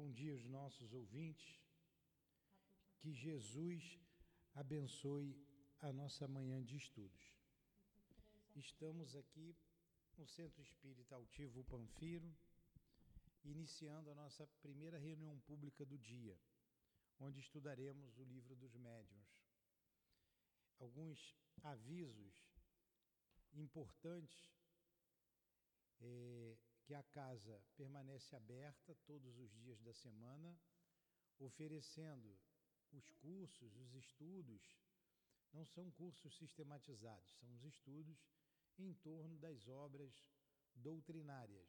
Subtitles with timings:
[0.00, 1.60] bom dia aos nossos ouvintes.
[3.00, 4.00] Que Jesus
[4.54, 5.36] abençoe
[5.78, 7.22] a nossa manhã de estudos.
[8.56, 9.54] Estamos aqui
[10.16, 12.34] no Centro Espírita Altivo Panfiro,
[13.44, 16.40] iniciando a nossa primeira reunião pública do dia,
[17.18, 19.28] onde estudaremos o livro dos médiuns.
[20.78, 22.34] Alguns avisos
[23.52, 24.50] importantes
[26.00, 30.58] é, que a casa permanece aberta todos os dias da semana,
[31.38, 32.38] oferecendo
[32.92, 34.62] os cursos, os estudos.
[35.52, 38.24] Não são cursos sistematizados, são os estudos
[38.78, 40.14] em torno das obras
[40.74, 41.68] doutrinárias.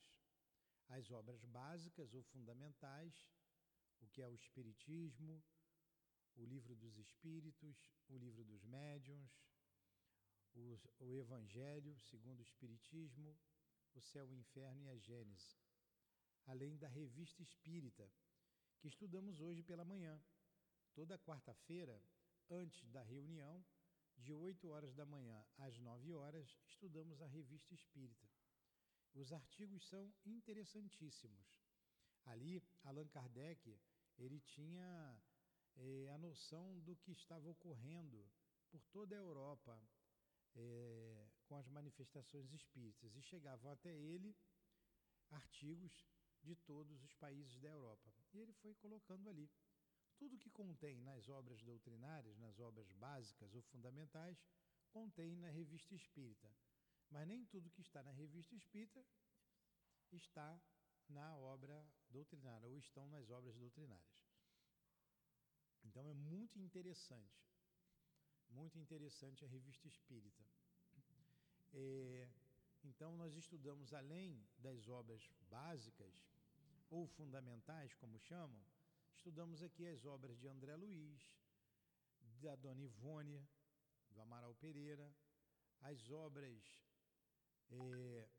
[0.87, 3.29] As obras básicas ou fundamentais,
[4.01, 5.43] o que é o Espiritismo,
[6.35, 7.77] o Livro dos Espíritos,
[8.09, 9.31] o Livro dos Médiuns,
[10.53, 13.37] o, Evangelho segundo o Espiritismo,
[13.93, 15.57] o Céu, o Inferno e a Gênese,
[16.45, 18.11] além da Revista Espírita,
[18.79, 20.21] que estudamos hoje pela manhã.
[20.93, 22.01] Toda quarta-feira,
[22.49, 23.63] antes da reunião,
[24.17, 28.29] de 8 horas da manhã às 9 horas, estudamos a Revista Espírita.
[29.13, 31.61] Os artigos são interessantíssimos.
[32.25, 33.79] Ali, Allan Kardec,
[34.17, 35.21] ele tinha
[35.75, 38.29] é, a noção do que estava ocorrendo
[38.69, 39.81] por toda a Europa,
[40.55, 44.33] é, com as manifestações espíritas e chegavam até ele
[45.31, 46.07] artigos
[46.41, 48.09] de todos os países da Europa.
[48.31, 49.51] E ele foi colocando ali.
[50.17, 54.41] Tudo que contém nas obras doutrinárias, nas obras básicas ou fundamentais,
[54.91, 56.49] contém na revista espírita.
[57.09, 59.05] Mas nem tudo que está na revista espírita
[60.09, 60.57] está
[61.09, 64.25] na obra doutrinária ou estão nas obras doutrinárias.
[65.83, 67.41] Então é muito interessante
[68.51, 70.43] muito interessante a revista espírita.
[71.73, 72.29] É,
[72.83, 76.13] então, nós estudamos, além das obras básicas
[76.89, 78.61] ou fundamentais, como chamam,
[79.13, 81.21] estudamos aqui as obras de André Luiz,
[82.41, 83.47] da Dona Ivone,
[84.09, 85.13] do Amaral Pereira,
[85.81, 86.83] as obras
[87.69, 88.29] é,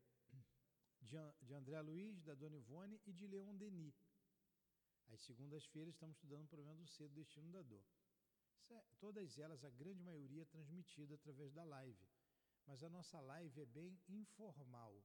[1.01, 3.95] de, de André Luiz, da Dona Ivone e de Leon Denis.
[5.11, 7.83] Às segundas-feiras estamos estudando o problema do ser, do destino da dor.
[8.69, 12.12] É, todas elas, a grande maioria, transmitida através da live.
[12.65, 15.03] Mas a nossa live é bem informal,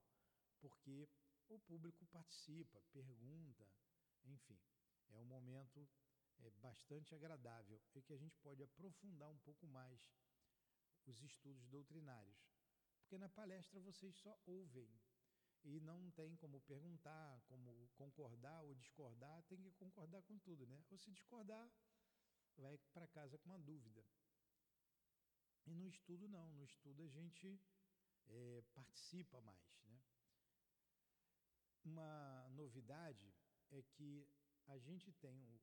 [0.59, 1.09] porque
[1.49, 3.67] o público participa, pergunta,
[4.23, 4.59] enfim.
[5.09, 5.87] É um momento
[6.39, 9.99] é, bastante agradável e que a gente pode aprofundar um pouco mais
[11.05, 12.37] os estudos doutrinários.
[13.01, 14.89] Porque na palestra vocês só ouvem
[15.63, 20.83] e não tem como perguntar, como concordar ou discordar, tem que concordar com tudo, né?
[20.89, 21.69] Ou se discordar,
[22.57, 24.05] vai para casa com uma dúvida.
[25.69, 27.61] E no estudo não, no estudo a gente
[28.27, 29.83] é, participa mais.
[29.85, 30.01] Né?
[31.85, 33.31] Uma novidade
[33.69, 34.27] é que
[34.65, 35.61] a gente tem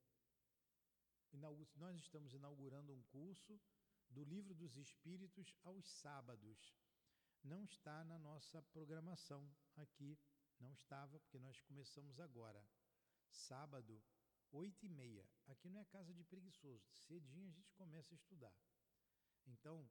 [1.33, 3.61] o, nós estamos inaugurando um curso
[4.09, 6.73] do Livro dos Espíritos aos sábados.
[7.43, 10.17] Não está na nossa programação aqui,
[10.61, 12.65] não estava, porque nós começamos agora.
[13.29, 14.01] Sábado,
[14.53, 15.29] oito e meia.
[15.49, 16.89] Aqui não é casa de preguiçoso.
[16.93, 18.55] Cedinho a gente começa a estudar.
[19.47, 19.89] Então,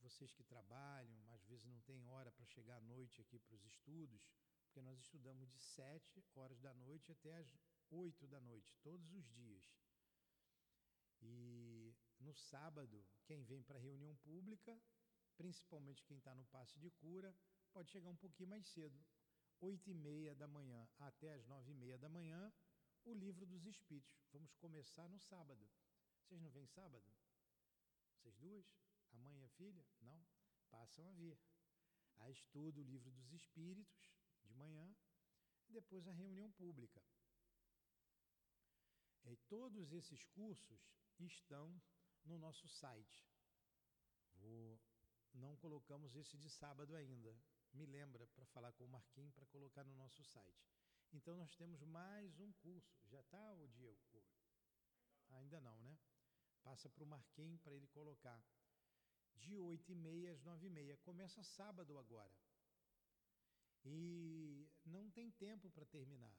[0.00, 3.64] vocês que trabalham, às vezes não tem hora para chegar à noite aqui para os
[3.64, 4.30] estudos,
[4.64, 7.58] porque nós estudamos de sete horas da noite até as
[7.90, 9.64] oito da noite, todos os dias.
[11.20, 14.80] E no sábado, quem vem para a reunião pública,
[15.36, 17.34] principalmente quem está no passe de cura,
[17.72, 19.04] pode chegar um pouquinho mais cedo,
[19.60, 22.52] oito e meia da manhã até as nove e meia da manhã,
[23.04, 24.16] o livro dos Espíritos.
[24.32, 25.68] Vamos começar no sábado.
[26.22, 27.12] Vocês não vêm sábado?
[28.20, 28.66] Vocês duas?
[29.12, 29.82] A mãe e a filha?
[30.02, 30.22] Não?
[30.70, 31.40] Passam a vir.
[32.18, 34.12] Aí estuda o livro dos Espíritos
[34.44, 34.94] de manhã
[35.66, 37.02] e depois a reunião pública.
[39.24, 41.80] E todos esses cursos estão
[42.26, 43.26] no nosso site.
[44.34, 44.78] Vou,
[45.32, 47.34] não colocamos esse de sábado ainda.
[47.72, 50.70] Me lembra para falar com o Marquinhos para colocar no nosso site.
[51.10, 53.08] Então nós temos mais um curso.
[53.08, 54.22] Já está, o Diego?
[55.30, 55.96] Ainda não, né?
[56.62, 58.42] Passa para o Marquinhos para ele colocar.
[59.36, 60.96] De 8 e meia às 9 e meia.
[60.98, 62.34] Começa sábado agora.
[63.84, 66.36] E não tem tempo para terminar.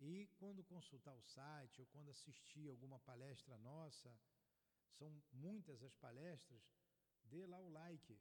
[0.01, 4.19] E quando consultar o site ou quando assistir alguma palestra nossa,
[4.97, 6.63] são muitas as palestras,
[7.25, 8.19] dê lá o like.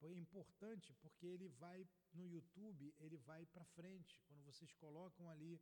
[0.00, 4.20] É importante porque ele vai no YouTube, ele vai para frente.
[4.26, 5.60] Quando vocês colocam ali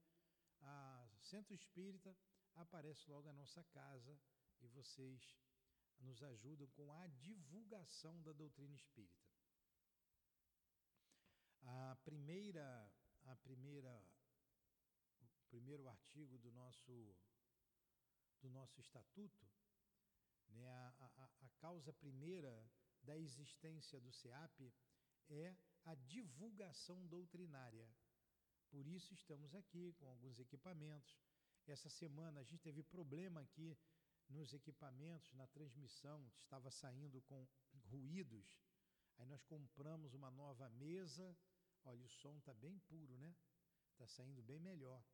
[0.60, 2.16] a Centro Espírita,
[2.56, 4.18] aparece logo a nossa casa
[4.60, 5.38] e vocês
[6.00, 9.22] nos ajudam com a divulgação da doutrina espírita.
[11.62, 12.92] A primeira,
[13.24, 14.04] a primeira,
[15.52, 17.14] primeiro artigo do nosso,
[18.40, 19.46] do nosso estatuto,
[20.48, 22.54] né, a, a, a causa primeira
[23.02, 24.72] da existência do SEAP
[25.28, 25.54] é
[25.84, 27.86] a divulgação doutrinária.
[28.70, 31.20] Por isso estamos aqui com alguns equipamentos.
[31.66, 33.76] Essa semana a gente teve problema aqui
[34.30, 37.46] nos equipamentos, na transmissão, estava saindo com
[37.90, 38.58] ruídos.
[39.18, 41.36] Aí nós compramos uma nova mesa.
[41.84, 43.36] Olha, o som está bem puro, né?
[43.90, 45.04] Está saindo bem melhor.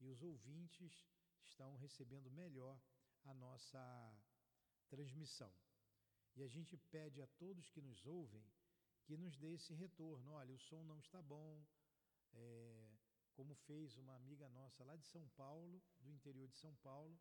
[0.00, 1.06] E os ouvintes
[1.42, 2.80] estão recebendo melhor
[3.24, 3.82] a nossa
[4.88, 5.52] transmissão.
[6.36, 8.44] E a gente pede a todos que nos ouvem
[9.08, 10.32] que nos dê esse retorno.
[10.32, 11.64] Olha, o som não está bom.
[12.34, 12.90] É,
[13.32, 17.18] como fez uma amiga nossa lá de São Paulo, do interior de São Paulo,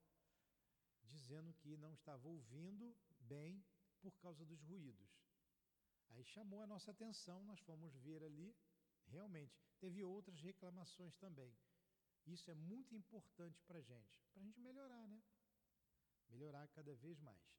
[1.04, 3.64] dizendo que não estava ouvindo bem
[4.02, 5.10] por causa dos ruídos.
[6.10, 8.54] Aí chamou a nossa atenção, nós fomos ver ali,
[9.06, 11.56] realmente, teve outras reclamações também.
[12.28, 15.22] Isso é muito importante para a gente, para a gente melhorar, né?
[16.30, 17.58] Melhorar cada vez mais.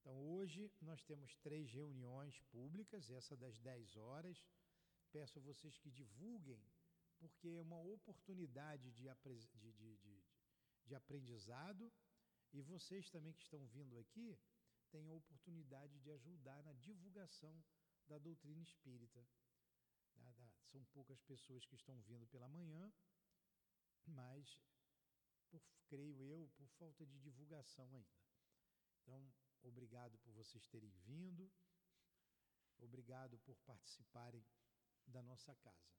[0.00, 4.44] Então, hoje nós temos três reuniões públicas, essa das 10 horas.
[5.12, 6.60] Peço a vocês que divulguem,
[7.18, 9.08] porque é uma oportunidade de,
[9.54, 10.24] de, de,
[10.84, 11.92] de, aprendizado
[12.52, 14.38] e vocês também que estão vindo aqui
[14.90, 17.64] têm a oportunidade de ajudar na divulgação
[18.08, 19.24] da doutrina espírita.
[20.70, 22.92] São poucas pessoas que estão vindo pela manhã,
[24.06, 24.62] mas,
[25.50, 28.26] por, creio eu, por falta de divulgação ainda.
[29.02, 29.32] Então,
[29.62, 31.50] obrigado por vocês terem vindo,
[32.78, 34.44] obrigado por participarem
[35.06, 35.96] da nossa casa.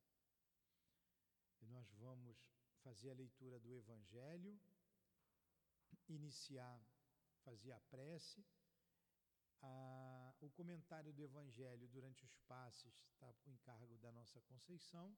[1.62, 2.38] E nós vamos
[2.84, 4.60] fazer a leitura do Evangelho,
[6.08, 6.82] iniciar,
[7.44, 8.46] fazer a prece.
[9.62, 15.18] A, o comentário do Evangelho durante os passes está por encargo da nossa Conceição.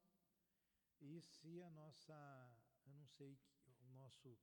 [1.02, 2.14] E se a nossa,
[2.90, 3.38] eu não sei,
[3.82, 4.38] o nosso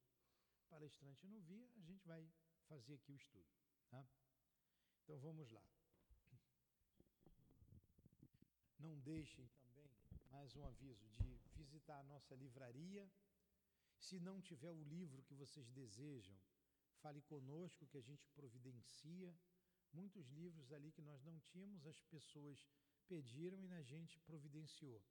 [0.68, 2.28] palestrante não via, a gente vai
[2.68, 3.46] fazer aqui o estudo.
[3.90, 4.06] Tá?
[5.02, 5.64] Então vamos lá.
[8.78, 9.90] Não deixem também,
[10.30, 13.10] mais um aviso, de visitar a nossa livraria.
[13.98, 16.38] Se não tiver o livro que vocês desejam,
[17.00, 19.34] fale conosco que a gente providencia.
[19.92, 22.68] Muitos livros ali que nós não tínhamos, as pessoas
[23.08, 25.02] pediram e a gente providenciou,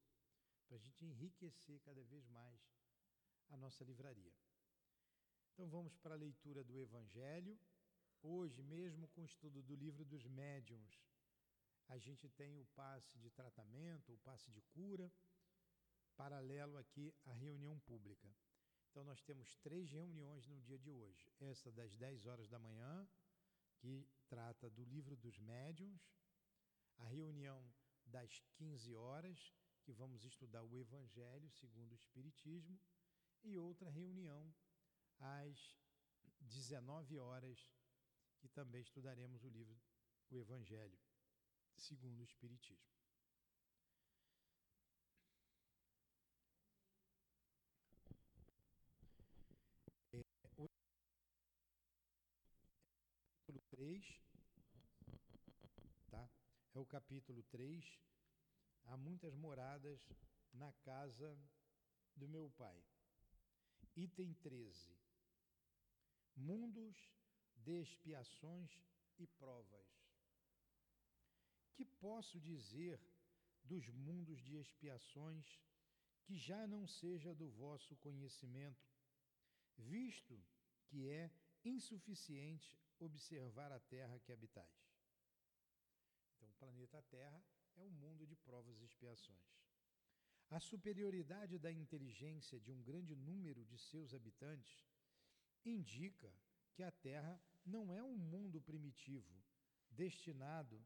[0.67, 2.74] para a gente enriquecer cada vez mais
[3.49, 4.33] a nossa livraria.
[5.53, 7.57] Então vamos para a leitura do Evangelho.
[8.21, 10.99] Hoje, mesmo com o estudo do livro dos médiuns,
[11.87, 15.11] a gente tem o passe de tratamento, o passe de cura,
[16.15, 18.27] paralelo aqui à reunião pública.
[18.89, 21.29] Então, nós temos três reuniões no dia de hoje.
[21.39, 23.07] Essa das 10 horas da manhã,
[23.77, 26.01] que trata do livro dos médiuns,
[26.97, 27.61] a reunião
[28.05, 29.53] das 15 horas,
[29.83, 32.79] que vamos estudar o Evangelho segundo o Espiritismo,
[33.45, 34.53] e outra reunião
[35.19, 35.75] às
[36.41, 37.71] 19 horas,
[38.39, 39.79] que também estudaremos o livro,
[40.29, 40.99] o Evangelho,
[41.77, 42.83] segundo o Espiritismo.
[53.45, 54.21] Capítulo 3,
[56.09, 56.29] tá?
[56.73, 57.99] É o capítulo 3.
[58.85, 59.99] Há muitas moradas
[60.53, 61.37] na casa
[62.15, 62.83] do meu pai.
[63.95, 64.93] Item 13.
[66.35, 66.97] Mundos
[67.55, 68.69] de expiações
[69.17, 69.87] e provas.
[71.73, 72.99] Que posso dizer
[73.63, 75.61] dos mundos de expiações
[76.23, 78.85] que já não seja do vosso conhecimento,
[79.77, 80.43] visto
[80.87, 81.31] que é
[81.63, 84.85] insuficiente observar a terra que habitais?
[86.35, 87.41] Então, o planeta Terra
[87.75, 89.64] é um mundo de provas e expiações.
[90.55, 94.87] A superioridade da inteligência de um grande número de seus habitantes
[95.65, 96.33] indica
[96.71, 99.43] que a Terra não é um mundo primitivo
[99.91, 100.81] destinado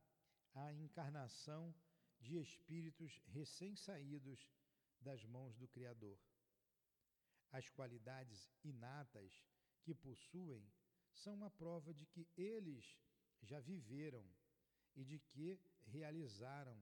[0.55, 1.71] à encarnação
[2.19, 4.49] de espíritos recém-saídos
[4.99, 6.17] das mãos do Criador.
[7.51, 9.45] As qualidades inatas
[9.83, 10.67] que possuem
[11.13, 12.97] são uma prova de que eles
[13.43, 14.25] já viveram
[14.95, 16.75] e de que realizaram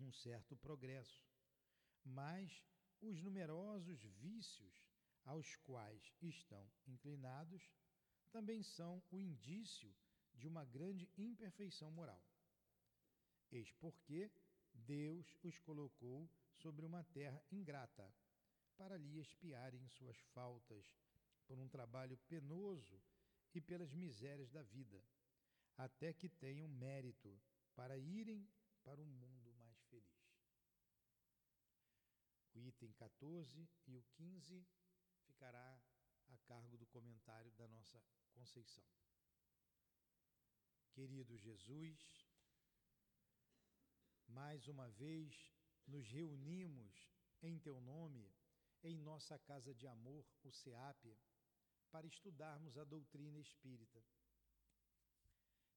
[0.00, 1.35] um certo progresso.
[2.06, 2.64] Mas
[3.00, 4.74] os numerosos vícios
[5.24, 7.68] aos quais estão inclinados
[8.30, 9.92] também são o indício
[10.32, 12.22] de uma grande imperfeição moral.
[13.50, 14.30] Eis porque
[14.72, 18.14] Deus os colocou sobre uma terra ingrata,
[18.76, 20.84] para lhe expiarem suas faltas
[21.46, 23.02] por um trabalho penoso
[23.54, 25.02] e pelas misérias da vida,
[25.76, 27.40] até que tenham mérito
[27.74, 28.46] para irem
[28.84, 30.26] para um mundo mais feliz.
[32.56, 34.66] O item 14 e o 15
[35.26, 35.78] ficará
[36.28, 38.84] a cargo do comentário da nossa Conceição.
[40.94, 42.26] Querido Jesus,
[44.26, 45.52] mais uma vez
[45.86, 48.34] nos reunimos em Teu nome,
[48.82, 51.14] em nossa casa de amor, o SEAP,
[51.90, 54.02] para estudarmos a doutrina espírita.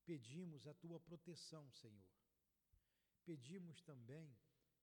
[0.06, 2.10] Pedimos a Tua proteção, Senhor.
[3.26, 4.34] Pedimos também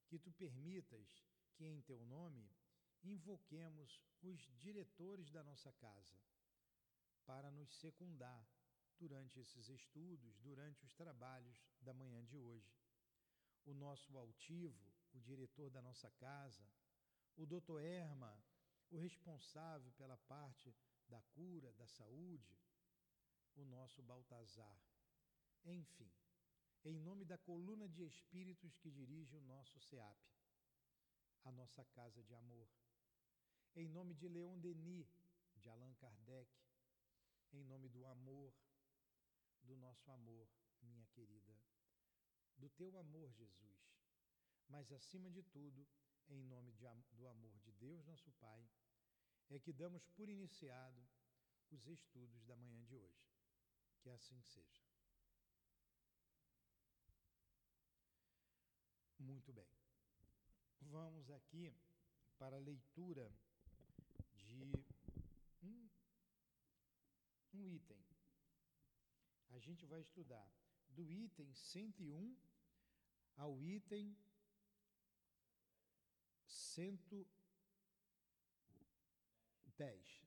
[0.09, 1.09] que Tu permitas
[1.57, 2.49] que, em Teu nome,
[3.03, 6.17] invoquemos os diretores da nossa casa
[7.25, 8.47] para nos secundar
[8.99, 12.73] durante esses estudos, durante os trabalhos da manhã de hoje.
[13.65, 16.65] O nosso altivo, o diretor da nossa casa,
[17.37, 18.33] o doutor Erma,
[18.91, 20.75] o responsável pela parte
[21.09, 22.57] da cura, da saúde,
[23.55, 24.81] o nosso Baltazar.
[25.65, 26.13] Enfim,
[26.85, 30.36] em nome da coluna de espíritos que dirige o nosso SEAP,
[31.47, 32.69] a nossa casa de amor.
[33.77, 35.09] Em nome de Leon Denis,
[35.55, 36.51] de Allan Kardec,
[37.53, 38.53] em nome do amor,
[39.63, 40.49] do nosso amor,
[40.83, 41.57] minha querida,
[42.57, 43.79] do teu amor, Jesus,
[44.69, 45.87] mas acima de tudo,
[46.29, 48.69] em nome de, do amor de Deus, nosso Pai,
[49.49, 51.09] é que damos por iniciado
[51.71, 53.25] os estudos da manhã de hoje.
[54.01, 54.85] Que assim seja.
[59.19, 59.86] Muito bem.
[60.91, 61.75] Vamos aqui
[62.39, 63.33] para a leitura
[64.35, 64.73] de
[65.63, 65.81] um
[67.57, 67.99] um item.
[69.51, 70.49] A gente vai estudar
[70.89, 72.37] do item 101
[73.37, 74.17] ao item
[76.45, 77.27] 110,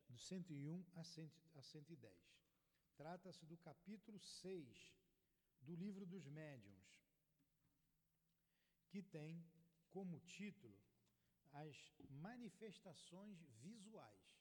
[0.08, 1.04] do 101 a
[1.62, 2.14] 110.
[2.98, 4.94] Trata-se do capítulo 6
[5.62, 7.00] do Livro dos Médiuns,
[8.90, 9.46] que tem
[9.92, 10.78] como título
[11.52, 11.76] as
[12.10, 14.40] manifestações visuais.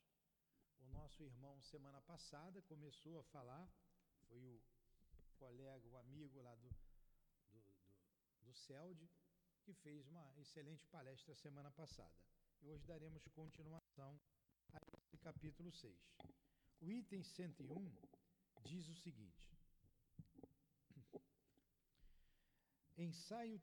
[0.80, 3.68] O nosso irmão, semana passada, começou a falar,
[4.28, 4.60] foi o
[5.38, 6.68] colega, o amigo lá do,
[7.50, 9.08] do, do, do CELD,
[9.62, 12.14] que fez uma excelente palestra semana passada.
[12.60, 14.20] E hoje daremos continuação
[14.72, 15.94] a esse capítulo 6.
[16.80, 17.92] O item 101
[18.64, 19.57] diz o seguinte:
[23.00, 23.60] Ensaio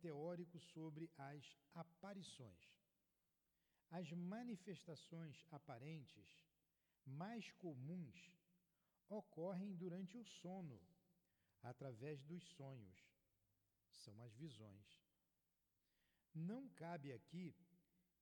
[0.00, 2.72] teórico sobre as aparições.
[3.90, 6.40] As manifestações aparentes
[7.04, 8.32] mais comuns
[9.08, 10.80] ocorrem durante o sono,
[11.60, 12.96] através dos sonhos.
[13.90, 15.02] São as visões.
[16.32, 17.56] Não cabe aqui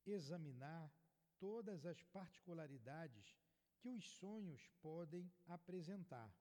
[0.07, 0.91] examinar
[1.39, 3.37] todas as particularidades
[3.79, 6.35] que os sonhos podem apresentar.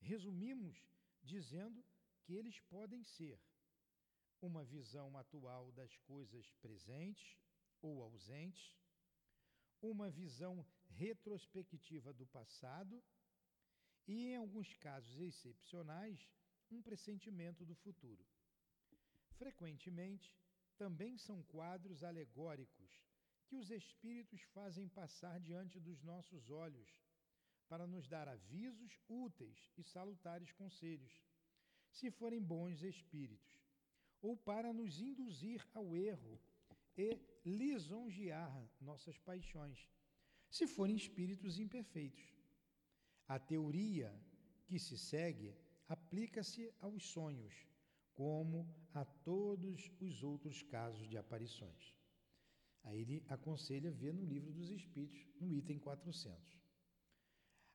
[0.00, 0.80] Resumimos
[1.24, 1.84] dizendo
[2.26, 3.40] que eles podem ser.
[4.40, 7.38] Uma visão atual das coisas presentes
[7.80, 8.76] ou ausentes,
[9.80, 13.02] uma visão retrospectiva do passado.
[14.08, 16.28] E, em alguns casos excepcionais,
[16.70, 18.24] um pressentimento do futuro.
[19.38, 20.34] Frequentemente,
[20.76, 22.90] também são quadros alegóricos
[23.46, 26.88] que os espíritos fazem passar diante dos nossos olhos
[27.68, 31.12] para nos dar avisos úteis e salutares conselhos,
[31.96, 33.54] se forem bons espíritos,
[34.20, 36.38] ou para nos induzir ao erro
[36.96, 39.88] e lisonjear nossas paixões,
[40.50, 42.26] se forem espíritos imperfeitos.
[43.26, 44.14] A teoria
[44.66, 45.54] que se segue
[45.88, 47.54] aplica-se aos sonhos,
[48.14, 51.94] como a todos os outros casos de aparições.
[52.84, 56.56] Aí ele aconselha ver no livro dos Espíritos, no item 400.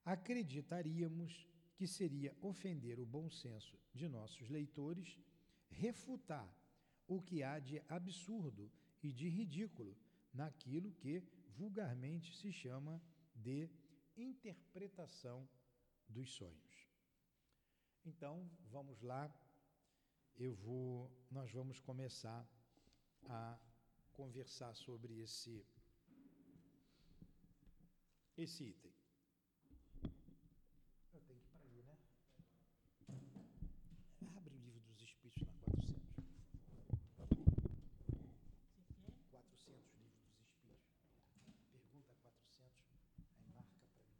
[0.06, 1.51] Acreditaríamos
[1.82, 5.18] que seria ofender o bom senso de nossos leitores
[5.68, 6.48] refutar
[7.08, 8.72] o que há de absurdo
[9.02, 9.98] e de ridículo
[10.32, 11.24] naquilo que
[11.58, 13.02] vulgarmente se chama
[13.34, 13.68] de
[14.16, 15.50] interpretação
[16.08, 16.88] dos sonhos.
[18.06, 19.34] Então, vamos lá.
[20.36, 22.48] Eu vou nós vamos começar
[23.24, 23.60] a
[24.12, 25.66] conversar sobre esse
[28.38, 29.02] esse item.
[31.14, 31.98] Eu tenho que ir para ali, né?
[34.38, 36.02] Abre o livro dos Espíritos na 400.
[39.30, 40.96] 400, livro dos Espíritos.
[41.72, 42.80] Pergunta 400,
[43.38, 44.18] aí marca para mim.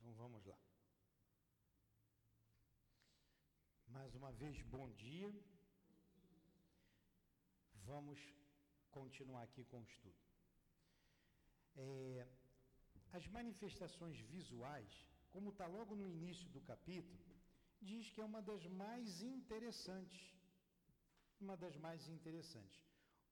[0.00, 0.58] Então vamos lá.
[3.88, 5.30] Mais uma vez, bom dia.
[7.90, 8.18] Vamos
[8.90, 10.22] continuar aqui com o estudo.
[11.76, 12.26] É,
[13.12, 14.92] as manifestações visuais,
[15.30, 17.24] como está logo no início do capítulo,
[17.80, 20.22] diz que é uma das mais interessantes.
[21.40, 22.78] Uma das mais interessantes.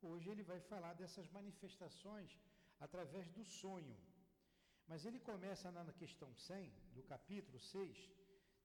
[0.00, 2.38] Hoje ele vai falar dessas manifestações
[2.81, 3.97] através do sonho.
[4.88, 8.11] Mas ele começa na questão 100, do capítulo 6,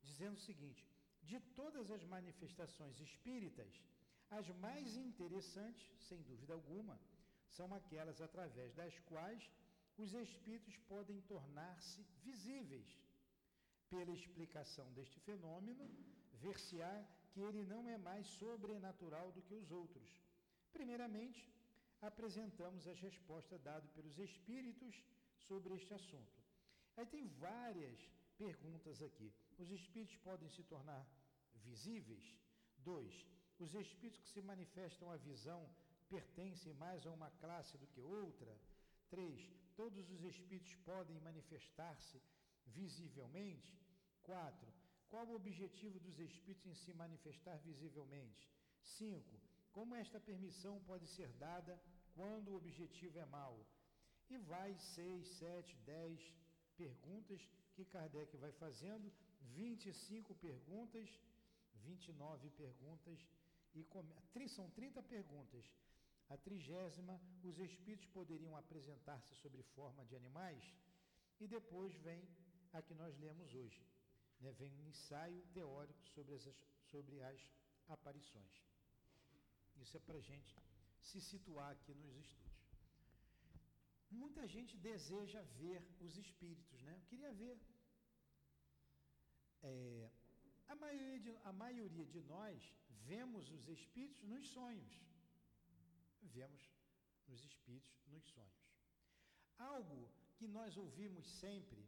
[0.03, 0.85] dizendo o seguinte:
[1.23, 3.71] de todas as manifestações espíritas,
[4.29, 6.99] as mais interessantes, sem dúvida alguma,
[7.49, 9.49] são aquelas através das quais
[9.97, 12.89] os espíritos podem tornar-se visíveis.
[13.89, 15.85] Pela explicação deste fenômeno,
[16.33, 20.09] ver-se-á que ele não é mais sobrenatural do que os outros.
[20.71, 21.45] Primeiramente,
[22.01, 25.03] apresentamos as respostas dadas pelos espíritos
[25.47, 26.41] sobre este assunto.
[26.97, 27.99] Aí tem várias
[28.37, 29.33] perguntas aqui.
[29.57, 31.05] Os espíritos podem se tornar
[31.55, 32.35] visíveis?
[32.77, 33.13] Dois,
[33.59, 35.69] os espíritos que se manifestam à visão
[36.09, 38.57] pertencem mais a uma classe do que outra?
[39.09, 39.39] Três,
[39.75, 42.21] todos os espíritos podem manifestar-se
[42.65, 43.79] visivelmente?
[44.23, 44.71] Quatro,
[45.09, 48.49] qual o objetivo dos espíritos em se manifestar visivelmente?
[48.81, 49.39] Cinco,
[49.71, 51.81] como esta permissão pode ser dada
[52.13, 53.65] quando o objetivo é mau?
[54.31, 56.17] E vai seis, sete, dez
[56.77, 57.41] perguntas
[57.73, 61.09] que Kardec vai fazendo, 25 perguntas,
[61.75, 63.19] 29 perguntas,
[63.75, 64.09] e come...
[64.47, 65.65] são 30 perguntas.
[66.29, 70.63] A trigésima, os espíritos poderiam apresentar-se sob forma de animais?
[71.41, 72.25] E depois vem
[72.71, 73.85] a que nós lemos hoje.
[74.39, 74.53] Né?
[74.53, 76.49] Vem um ensaio teórico sobre as,
[76.89, 77.51] sobre as
[77.89, 78.63] aparições.
[79.75, 80.55] Isso é para a gente
[81.01, 82.60] se situar aqui nos estudos.
[84.11, 86.95] Muita gente deseja ver os espíritos, né?
[86.95, 87.57] Eu queria ver.
[89.63, 90.09] É,
[90.67, 92.73] a, maioria de, a maioria de nós
[93.07, 94.93] vemos os espíritos nos sonhos.
[96.21, 96.61] Vemos
[97.27, 98.61] nos espíritos nos sonhos.
[99.57, 101.87] Algo que nós ouvimos sempre,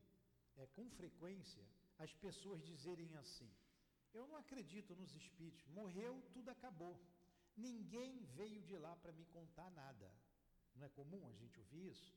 [0.56, 1.64] é, com frequência,
[1.98, 3.52] as pessoas dizerem assim:
[4.14, 6.96] Eu não acredito nos espíritos, morreu, tudo acabou.
[7.56, 10.10] Ninguém veio de lá para me contar nada.
[10.76, 12.14] Não é comum a gente ouvir isso?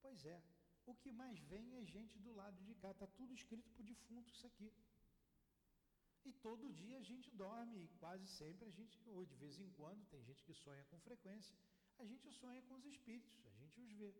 [0.00, 0.42] Pois é.
[0.86, 2.90] O que mais vem é gente do lado de cá.
[2.90, 4.72] Está tudo escrito o defunto isso aqui.
[6.24, 9.70] E todo dia a gente dorme, e quase sempre a gente, ou de vez em
[9.70, 11.56] quando, tem gente que sonha com frequência,
[11.98, 14.14] a gente sonha com os espíritos, a gente os vê.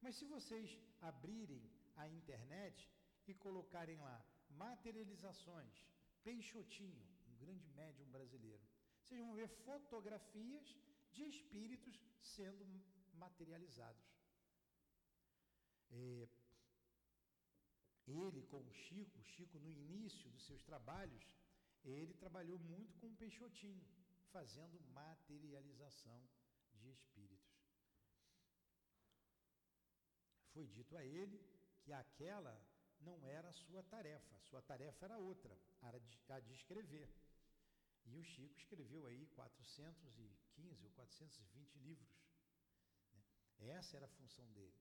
[0.00, 1.62] Mas se vocês abrirem
[1.96, 2.90] a internet
[3.26, 5.84] e colocarem lá materializações,
[6.22, 8.62] Peixotinho, um grande médium brasileiro,
[9.02, 10.74] vocês vão ver fotografias
[11.16, 11.96] de espíritos
[12.34, 12.64] sendo
[13.24, 14.04] materializados.
[15.90, 16.28] É,
[18.06, 21.24] ele com o Chico, Chico no início dos seus trabalhos,
[21.84, 23.86] ele trabalhou muito com o Peixotinho,
[24.32, 26.20] fazendo materialização
[26.74, 27.54] de espíritos.
[30.52, 31.38] Foi dito a ele
[31.82, 32.54] que aquela
[33.00, 37.08] não era a sua tarefa, sua tarefa era outra, a de escrever.
[38.06, 42.08] E o Chico escreveu aí 415 ou 420 livros.
[43.12, 43.22] Né?
[43.76, 44.78] Essa era a função dele.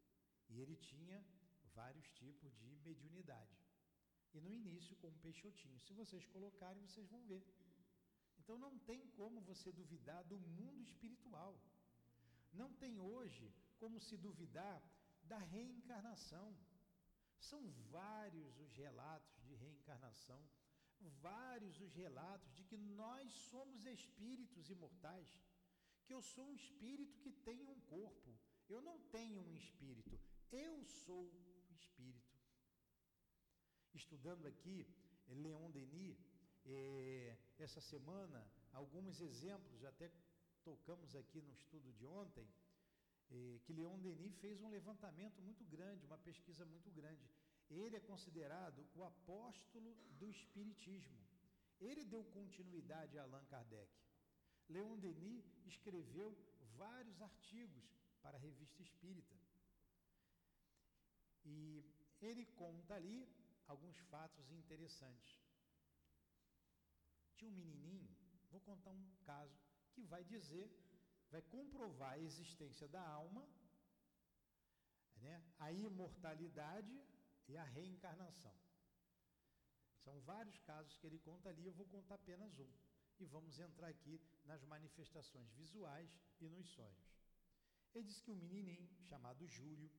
[0.50, 1.26] E ele tinha
[1.74, 3.58] vários tipos de mediunidade.
[4.34, 5.80] E no início, com um peixotinho.
[5.80, 7.44] Se vocês colocarem, vocês vão ver.
[8.40, 11.58] Então não tem como você duvidar do mundo espiritual.
[12.52, 14.82] Não tem hoje como se duvidar
[15.24, 16.56] da reencarnação.
[17.40, 20.42] São vários os relatos de reencarnação
[21.22, 25.40] vários os relatos de que nós somos espíritos imortais,
[26.06, 28.38] que eu sou um espírito que tem um corpo.
[28.70, 30.20] Eu não tenho um espírito,
[30.52, 32.38] eu sou o espírito.
[33.94, 34.88] Estudando aqui
[35.28, 36.18] Leon Denis,
[36.66, 40.12] eh, essa semana, alguns exemplos, até
[40.64, 42.48] tocamos aqui no estudo de ontem,
[43.30, 47.24] eh, que Leon Denis fez um levantamento muito grande, uma pesquisa muito grande
[47.70, 51.20] ele é considerado o apóstolo do Espiritismo.
[51.80, 53.92] Ele deu continuidade a Allan Kardec.
[54.70, 56.38] Leon Denis escreveu
[56.78, 57.84] vários artigos
[58.22, 59.36] para a revista espírita.
[61.46, 61.84] E
[62.22, 63.28] ele conta ali
[63.68, 65.42] alguns fatos interessantes.
[67.36, 68.10] Tinha um menininho,
[68.52, 69.60] vou contar um caso,
[69.92, 70.72] que vai dizer,
[71.30, 73.46] vai comprovar a existência da alma,
[75.18, 76.96] né, a imortalidade
[77.48, 78.56] e a reencarnação.
[80.04, 82.72] São vários casos que ele conta ali, eu vou contar apenas um.
[83.20, 86.10] E vamos entrar aqui nas manifestações visuais
[86.42, 87.14] e nos sonhos.
[87.94, 89.90] Ele diz que um menininho chamado Júlio,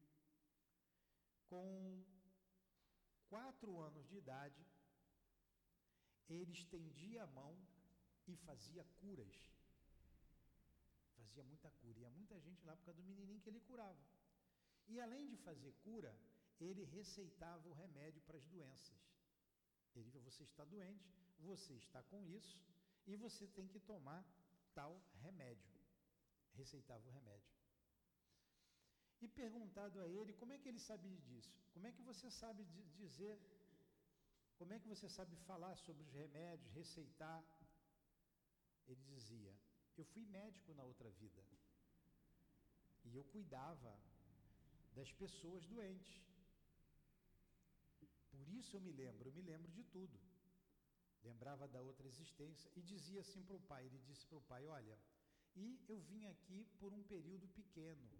[1.48, 2.04] com
[3.28, 4.66] quatro anos de idade,
[6.28, 7.57] ele estendia a mão
[8.26, 9.35] e fazia curas.
[11.16, 11.98] Fazia muita cura.
[12.00, 14.04] Ia muita gente lá por causa do menininho que ele curava.
[14.88, 16.14] E além de fazer cura,
[16.61, 18.97] ele receitava o remédio para as doenças.
[19.95, 22.59] Ele dizia: você está doente, você está com isso,
[23.07, 24.25] e você tem que tomar
[24.75, 25.73] tal remédio.
[26.55, 27.53] Receitava o remédio.
[29.21, 31.57] E perguntado a ele como é que ele sabia disso?
[31.73, 32.64] Como é que você sabe
[32.97, 33.38] dizer?
[34.59, 37.43] Como é que você sabe falar sobre os remédios, receitar?
[38.87, 39.53] Ele dizia:
[39.97, 41.43] Eu fui médico na outra vida.
[43.05, 43.99] E eu cuidava
[44.93, 46.23] das pessoas doentes.
[48.35, 50.18] Por isso eu me lembro, eu me lembro de tudo.
[51.23, 54.66] Lembrava da outra existência e dizia assim para o pai: ele disse para o pai:
[54.66, 54.99] Olha,
[55.55, 58.11] e eu vim aqui por um período pequeno,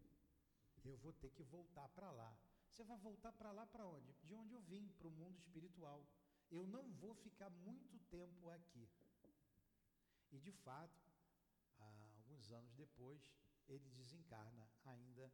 [0.85, 2.33] eu vou ter que voltar para lá.
[2.69, 4.15] Você vai voltar para lá para onde?
[4.23, 6.07] De onde eu vim, para o mundo espiritual.
[6.51, 8.89] Eu não vou ficar muito tempo aqui.
[10.31, 11.13] E de fato,
[11.79, 13.33] alguns anos depois,
[13.69, 15.33] ele desencarna, ainda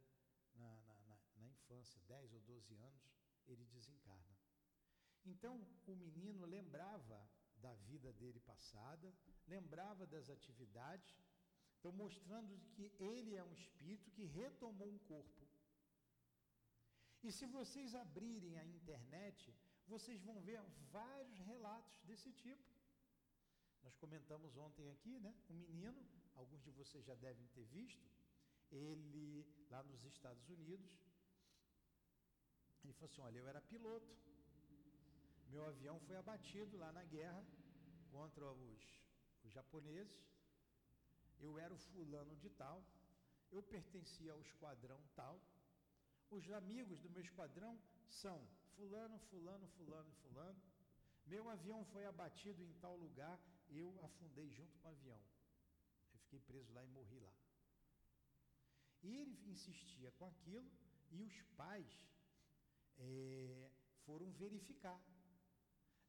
[0.55, 3.11] na, na, na, na infância, 10 ou 12 anos,
[3.47, 4.37] ele desencarna.
[5.25, 5.55] Então,
[5.85, 9.13] o menino lembrava da vida dele passada,
[9.47, 11.15] lembrava das atividades,
[11.77, 15.47] então mostrando que ele é um espírito que retomou um corpo.
[17.23, 19.53] E se vocês abrirem a internet,
[19.87, 20.59] vocês vão ver
[20.91, 22.63] vários relatos desse tipo.
[23.83, 25.33] Nós comentamos ontem aqui, né?
[25.49, 26.03] Um menino,
[26.35, 28.09] alguns de vocês já devem ter visto,
[28.71, 30.91] ele lá nos Estados Unidos,
[32.83, 34.30] ele falou assim: olha, eu era piloto.
[35.51, 37.43] Meu avião foi abatido lá na guerra
[38.09, 38.83] contra os,
[39.43, 40.25] os japoneses.
[41.39, 42.81] Eu era o fulano de tal.
[43.51, 45.41] Eu pertencia ao esquadrão tal.
[46.29, 50.61] Os amigos do meu esquadrão são fulano, fulano, fulano fulano.
[51.25, 53.37] Meu avião foi abatido em tal lugar,
[53.69, 55.19] eu afundei junto com o avião.
[56.13, 57.33] Eu fiquei preso lá e morri lá.
[59.03, 60.71] E ele insistia com aquilo
[61.11, 61.91] e os pais
[62.97, 63.69] é,
[64.05, 64.99] foram verificar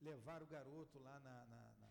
[0.02, 1.90] levar o garoto lá na, na, na,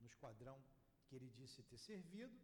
[0.00, 0.62] no esquadrão
[1.06, 2.36] que ele disse ter servido.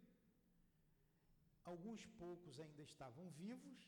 [1.63, 3.79] Alguns poucos ainda estavam vivos.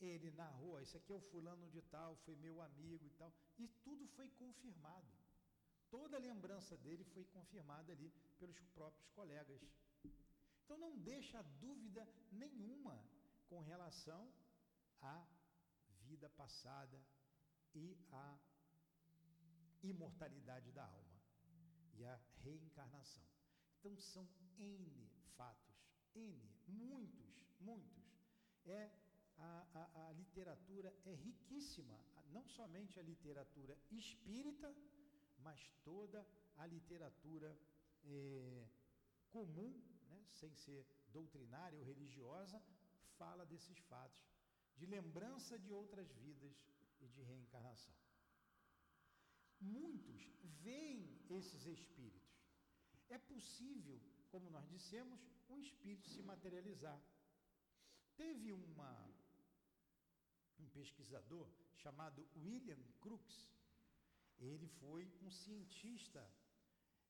[0.00, 3.32] Ele narrou: Isso aqui é o fulano de tal, foi meu amigo e tal.
[3.58, 5.12] E tudo foi confirmado.
[5.90, 9.60] Toda a lembrança dele foi confirmada ali pelos próprios colegas.
[10.64, 12.98] Então não deixa dúvida nenhuma
[13.48, 14.32] com relação
[15.02, 15.26] à
[16.00, 16.98] vida passada
[17.74, 18.38] e à
[19.82, 21.20] imortalidade da alma
[21.94, 23.24] e a reencarnação.
[23.78, 25.74] Então são N fatos,
[26.14, 28.02] N, muitos, muitos.
[28.64, 28.90] É
[29.38, 31.98] a, a, a literatura é riquíssima,
[32.30, 34.74] não somente a literatura espírita,
[35.38, 36.24] mas toda
[36.56, 37.58] a literatura
[38.04, 38.68] é,
[39.30, 42.62] comum, né, sem ser doutrinária ou religiosa,
[43.18, 44.22] fala desses fatos,
[44.76, 46.56] de lembrança de outras vidas
[47.00, 47.94] e de reencarnação
[49.62, 50.28] muitos
[50.62, 52.30] veem esses espíritos.
[53.08, 57.00] É possível, como nós dissemos, um espírito se materializar.
[58.16, 59.10] Teve uma,
[60.58, 63.50] um pesquisador chamado William Crookes,
[64.38, 66.28] ele foi um cientista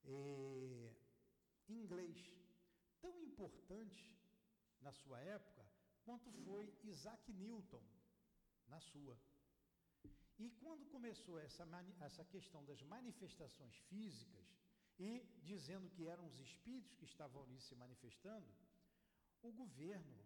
[0.05, 0.95] é,
[1.69, 2.31] inglês,
[3.01, 4.19] tão importante
[4.81, 5.65] na sua época
[6.05, 7.83] quanto foi Isaac Newton
[8.69, 9.19] na sua.
[10.45, 11.65] E quando começou essa,
[12.01, 14.47] essa questão das manifestações físicas,
[14.99, 15.11] e
[15.51, 18.49] dizendo que eram os espíritos que estavam ali se manifestando,
[19.41, 20.19] o governo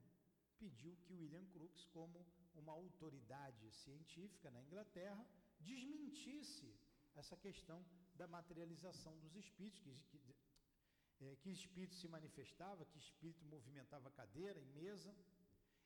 [0.59, 5.23] pediu que William Crookes, como uma autoridade científica na Inglaterra,
[5.61, 6.75] desmentisse
[7.15, 13.45] essa questão da materialização dos espíritos, que, que, é, que espírito se manifestava, que espírito
[13.45, 15.15] movimentava cadeira e mesa.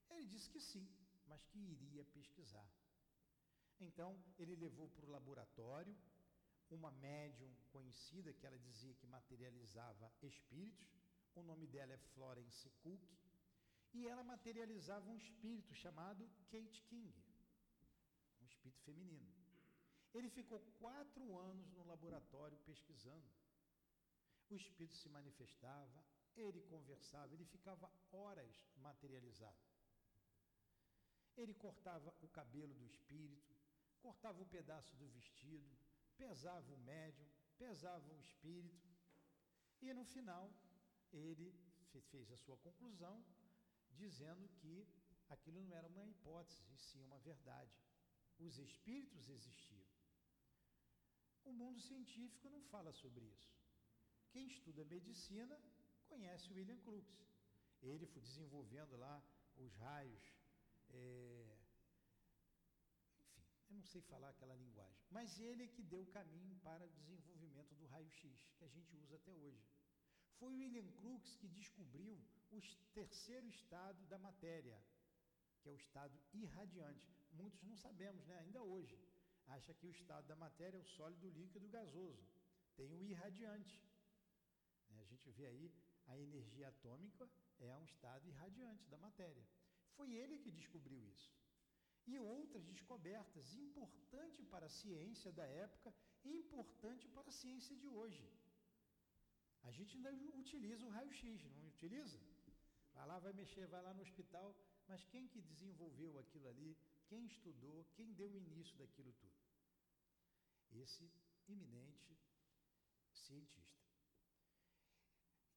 [0.08, 0.88] Ele disse que sim,
[1.26, 2.68] mas que iria pesquisar.
[3.80, 5.96] Então, ele levou para o laboratório
[6.70, 10.88] uma médium conhecida que ela dizia que materializava espíritos.
[11.34, 13.02] O nome dela é Florence Cook.
[13.92, 17.12] E ela materializava um espírito chamado Kate King,
[18.40, 19.28] um espírito feminino.
[20.14, 23.28] Ele ficou quatro anos no laboratório pesquisando.
[24.48, 26.04] O espírito se manifestava,
[26.36, 29.58] ele conversava, ele ficava horas materializado.
[31.36, 33.59] Ele cortava o cabelo do espírito,
[34.00, 35.70] cortava um pedaço do vestido,
[36.16, 38.88] pesava o médium, pesava o espírito,
[39.80, 40.52] e no final
[41.12, 41.54] ele
[42.10, 43.24] fez a sua conclusão,
[43.92, 44.86] dizendo que
[45.28, 47.72] aquilo não era uma hipótese, e sim uma verdade.
[48.38, 49.86] Os espíritos existiam.
[51.44, 53.52] O mundo científico não fala sobre isso.
[54.30, 55.60] Quem estuda medicina
[56.06, 57.20] conhece William Crookes.
[57.82, 59.22] Ele foi desenvolvendo lá
[59.56, 60.24] os raios.
[60.90, 61.49] É...
[63.70, 65.00] Eu não sei falar aquela linguagem.
[65.10, 68.96] Mas ele é que deu o caminho para o desenvolvimento do raio-x, que a gente
[68.96, 69.64] usa até hoje.
[70.38, 72.60] Foi William Crookes que descobriu o
[72.92, 74.82] terceiro estado da matéria,
[75.60, 77.14] que é o estado irradiante.
[77.32, 78.38] Muitos não sabemos, né?
[78.38, 78.98] ainda hoje.
[79.46, 82.26] Acha que o estado da matéria é o sólido, líquido, gasoso.
[82.76, 83.80] Tem o irradiante.
[84.88, 85.00] Né?
[85.00, 85.72] A gente vê aí
[86.06, 87.30] a energia atômica
[87.60, 89.46] é um estado irradiante da matéria.
[89.96, 91.32] Foi ele que descobriu isso.
[92.10, 95.94] E outras descobertas importantes para a ciência da época
[96.24, 98.24] e importante para a ciência de hoje.
[99.62, 102.18] A gente ainda utiliza o raio-x, não utiliza?
[102.94, 104.48] Vai lá, vai mexer, vai lá no hospital,
[104.88, 106.76] mas quem que desenvolveu aquilo ali?
[107.06, 107.86] Quem estudou?
[107.94, 109.38] Quem deu o início daquilo tudo?
[110.72, 111.08] Esse
[111.48, 112.18] eminente
[113.12, 113.86] cientista.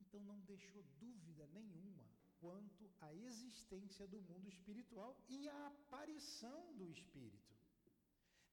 [0.02, 2.13] Então não deixou dúvida nenhuma
[2.44, 7.54] quanto à existência do mundo espiritual e à aparição do espírito.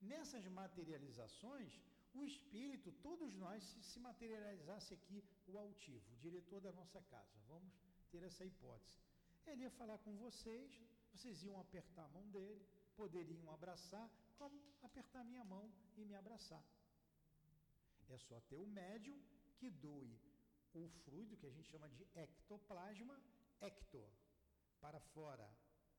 [0.00, 1.72] Nessas materializações,
[2.14, 7.37] o espírito, todos nós, se, se materializasse aqui o altivo, o diretor da nossa casa,
[7.48, 7.74] vamos
[8.12, 8.98] ter essa hipótese.
[9.46, 10.81] Ele ia falar com vocês,
[11.12, 12.64] vocês iam apertar a mão dele,
[12.96, 16.64] poderiam abraçar, como apertar minha mão e me abraçar.
[18.09, 19.20] É só ter o médium
[19.59, 20.18] que doe
[20.74, 23.20] o fluido que a gente chama de ectoplasma,
[23.61, 24.07] ecto,
[24.81, 25.49] para fora,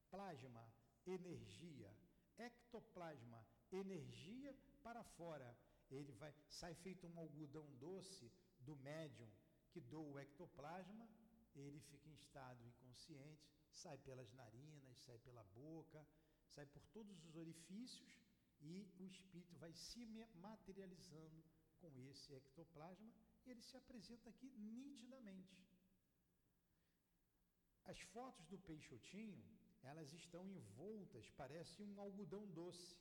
[0.10, 0.74] plasma,
[1.06, 1.96] energia,
[2.38, 5.56] ectoplasma, energia para fora.
[5.90, 9.30] Ele vai, sai feito um algodão doce do médium
[9.72, 11.08] que doa o ectoplasma,
[11.56, 16.06] ele fica em estado inconsciente, sai pelas narinas, sai pela boca,
[16.46, 18.22] sai por todos os orifícios
[18.62, 21.44] e o espírito vai se materializando
[21.80, 23.12] com esse ectoplasma
[23.46, 25.71] e ele se apresenta aqui nitidamente.
[27.86, 29.44] As fotos do Peixotinho,
[29.84, 32.98] elas estão envoltas, parece um algodão doce.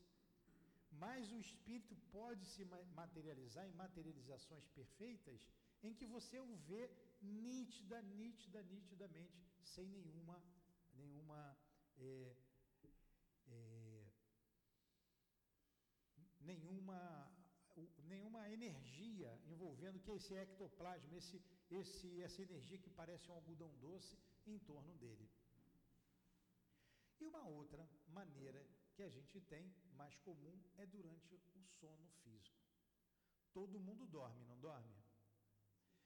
[0.92, 2.64] Mas o espírito pode se
[2.94, 5.40] materializar em materializações perfeitas
[5.82, 6.90] em que você o vê
[7.22, 10.42] nítida, nítida, nitidamente, sem nenhuma,
[10.94, 11.56] nenhuma,
[11.98, 12.36] é,
[13.48, 14.04] é,
[16.40, 17.30] nenhuma,
[18.04, 21.40] nenhuma energia envolvendo que esse ectoplasma, esse,
[21.70, 25.28] esse, essa energia que parece um algodão doce em torno dele.
[27.20, 32.58] E uma outra maneira que a gente tem, mais comum, é durante o sono físico.
[33.52, 34.96] Todo mundo dorme, não dorme?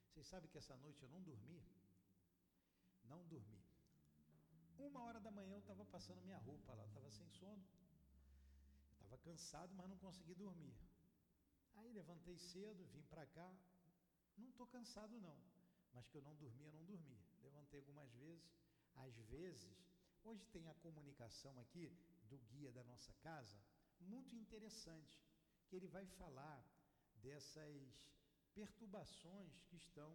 [0.09, 1.63] Vocês sabem que essa noite eu não dormi?
[3.05, 3.63] Não dormi.
[4.79, 7.65] Uma hora da manhã eu estava passando minha roupa lá, estava sem sono.
[8.93, 10.75] Estava cansado, mas não consegui dormir.
[11.77, 13.53] Aí levantei cedo, vim para cá.
[14.37, 15.39] Não estou cansado não,
[15.93, 17.19] mas que eu não dormia, não dormi.
[17.45, 18.51] Levantei algumas vezes.
[18.95, 19.77] Às vezes,
[20.23, 21.85] hoje tem a comunicação aqui
[22.23, 23.59] do guia da nossa casa,
[24.01, 25.23] muito interessante,
[25.67, 26.65] que ele vai falar
[27.17, 28.09] dessas
[28.55, 30.13] perturbações que estão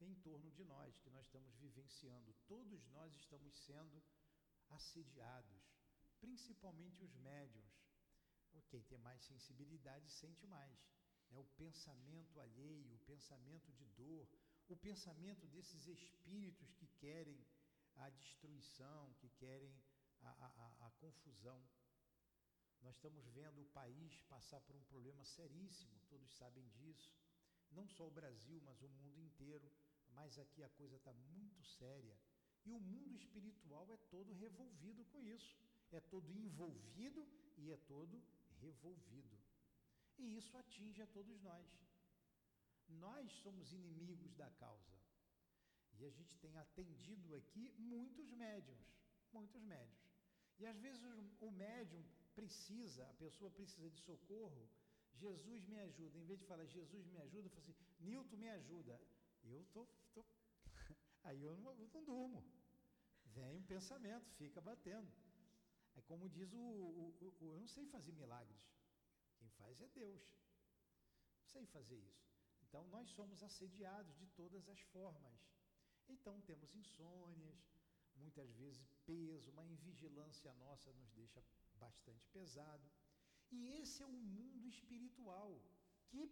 [0.00, 2.34] em torno de nós, que nós estamos vivenciando.
[2.46, 4.02] Todos nós estamos sendo
[4.68, 5.62] assediados,
[6.20, 7.74] principalmente os médiums.
[8.68, 10.78] Quem tem mais sensibilidade sente mais.
[11.30, 11.38] Né?
[11.38, 14.28] O pensamento alheio, o pensamento de dor,
[14.72, 17.44] o pensamento desses espíritos que querem
[17.96, 19.74] a destruição, que querem
[20.22, 21.60] a, a, a confusão.
[22.80, 27.12] Nós estamos vendo o país passar por um problema seríssimo, todos sabem disso.
[27.72, 29.70] Não só o Brasil, mas o mundo inteiro.
[30.12, 32.16] Mas aqui a coisa está muito séria.
[32.64, 35.56] E o mundo espiritual é todo revolvido com isso.
[35.92, 38.22] É todo envolvido e é todo
[38.60, 39.38] revolvido.
[40.18, 41.66] E isso atinge a todos nós.
[42.98, 44.98] Nós somos inimigos da causa.
[45.98, 48.86] E a gente tem atendido aqui muitos médiums,
[49.32, 50.10] muitos médiums.
[50.58, 51.02] E às vezes
[51.40, 52.02] o médium
[52.34, 54.68] precisa, a pessoa precisa de socorro
[55.14, 56.18] Jesus me ajuda.
[56.18, 59.00] Em vez de falar Jesus me ajuda, eu falo assim, Newton me ajuda.
[59.44, 60.24] Eu tô, tô
[61.24, 62.44] aí eu não, eu não durmo.
[63.26, 65.12] Vem um pensamento, fica batendo.
[65.96, 68.62] É como diz o, o, o, eu não sei fazer milagres.
[69.38, 70.22] Quem faz é Deus.
[71.38, 72.29] Não sei fazer isso.
[72.70, 75.40] Então nós somos assediados de todas as formas.
[76.08, 77.58] Então temos insônias,
[78.14, 81.42] muitas vezes peso, uma invigilância nossa nos deixa
[81.74, 82.88] bastante pesado.
[83.50, 85.60] E esse é o mundo espiritual
[86.10, 86.30] que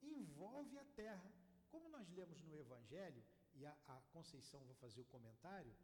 [0.00, 1.32] envolve a terra.
[1.72, 3.24] Como nós lemos no Evangelho,
[3.56, 5.74] e a, a Conceição vai fazer o comentário,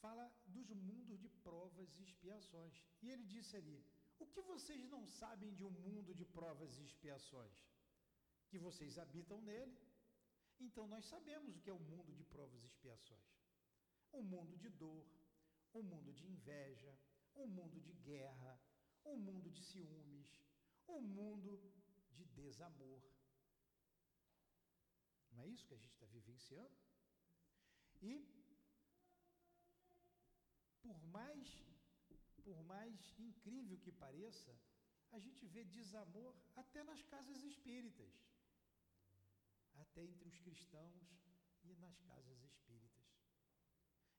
[0.00, 2.82] fala dos mundos de provas e expiações.
[3.02, 3.84] E ele disse ali:
[4.18, 7.73] O que vocês não sabem de um mundo de provas e expiações?
[8.54, 9.76] Que vocês habitam nele.
[10.60, 13.30] Então nós sabemos o que é o mundo de provas e expiações.
[14.12, 15.04] Um mundo de dor,
[15.74, 16.96] um mundo de inveja,
[17.34, 18.52] um mundo de guerra,
[19.04, 20.28] um mundo de ciúmes,
[20.86, 21.60] um mundo
[22.12, 23.02] de desamor.
[25.32, 26.78] Não é isso que a gente está vivenciando?
[28.02, 28.14] E
[30.80, 31.48] por mais
[32.44, 34.56] por mais incrível que pareça,
[35.10, 38.14] a gente vê desamor até nas casas espíritas,
[39.74, 41.02] até entre os cristãos
[41.64, 43.04] e nas casas espíritas.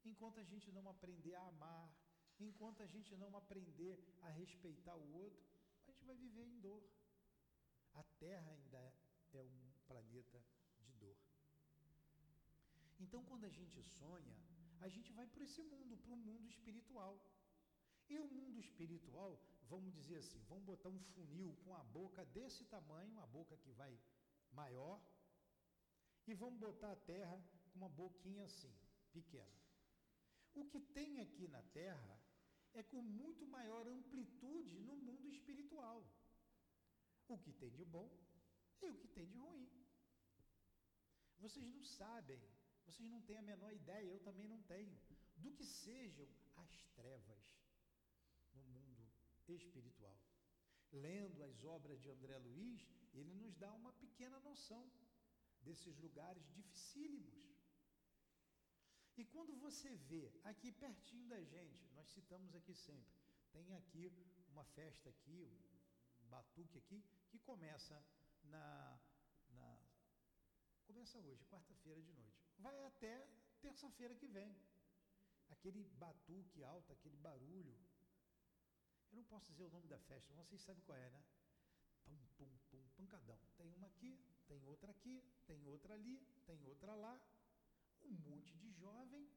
[0.03, 1.89] Enquanto a gente não aprender a amar,
[2.39, 5.43] enquanto a gente não aprender a respeitar o outro,
[5.87, 6.83] a gente vai viver em dor.
[7.93, 8.93] A Terra ainda
[9.33, 10.43] é um planeta
[10.79, 11.17] de dor.
[12.99, 14.35] Então, quando a gente sonha,
[14.79, 17.19] a gente vai para esse mundo, para o mundo espiritual.
[18.07, 22.63] E o mundo espiritual, vamos dizer assim, vamos botar um funil com a boca desse
[22.65, 23.99] tamanho, uma boca que vai
[24.51, 25.01] maior,
[26.27, 27.37] e vamos botar a terra
[27.71, 28.73] com uma boquinha assim,
[29.11, 29.59] pequena.
[30.53, 32.19] O que tem aqui na terra
[32.73, 36.05] é com muito maior amplitude no mundo espiritual.
[37.27, 38.09] O que tem de bom
[38.81, 39.69] e o que tem de ruim.
[41.39, 42.41] Vocês não sabem
[42.85, 44.95] vocês não têm a menor ideia, eu também não tenho,
[45.35, 47.43] do que sejam as trevas
[48.53, 49.09] no mundo
[49.47, 50.17] espiritual.
[50.91, 54.89] Lendo as obras de André Luiz, ele nos dá uma pequena noção
[55.67, 57.33] desses lugares dificílimos.
[59.17, 63.17] E quando você vê aqui pertinho da gente, nós citamos aqui sempre,
[63.51, 64.11] tem aqui
[64.49, 65.41] uma festa aqui,
[66.21, 67.95] um batuque aqui, que começa
[68.43, 68.99] na,
[69.49, 69.67] na
[70.85, 73.27] começa hoje, quarta-feira de noite vai até
[73.61, 74.55] terça-feira que vem.
[75.49, 77.77] Aquele batuque alto, aquele barulho.
[79.11, 81.23] Eu não posso dizer o nome da festa, vocês sabem qual é, né?
[82.05, 83.39] Pum, pum, pum, pancadão.
[83.57, 87.19] Tem uma aqui, tem outra aqui, tem outra ali, tem outra lá.
[88.03, 89.27] Um monte de jovem,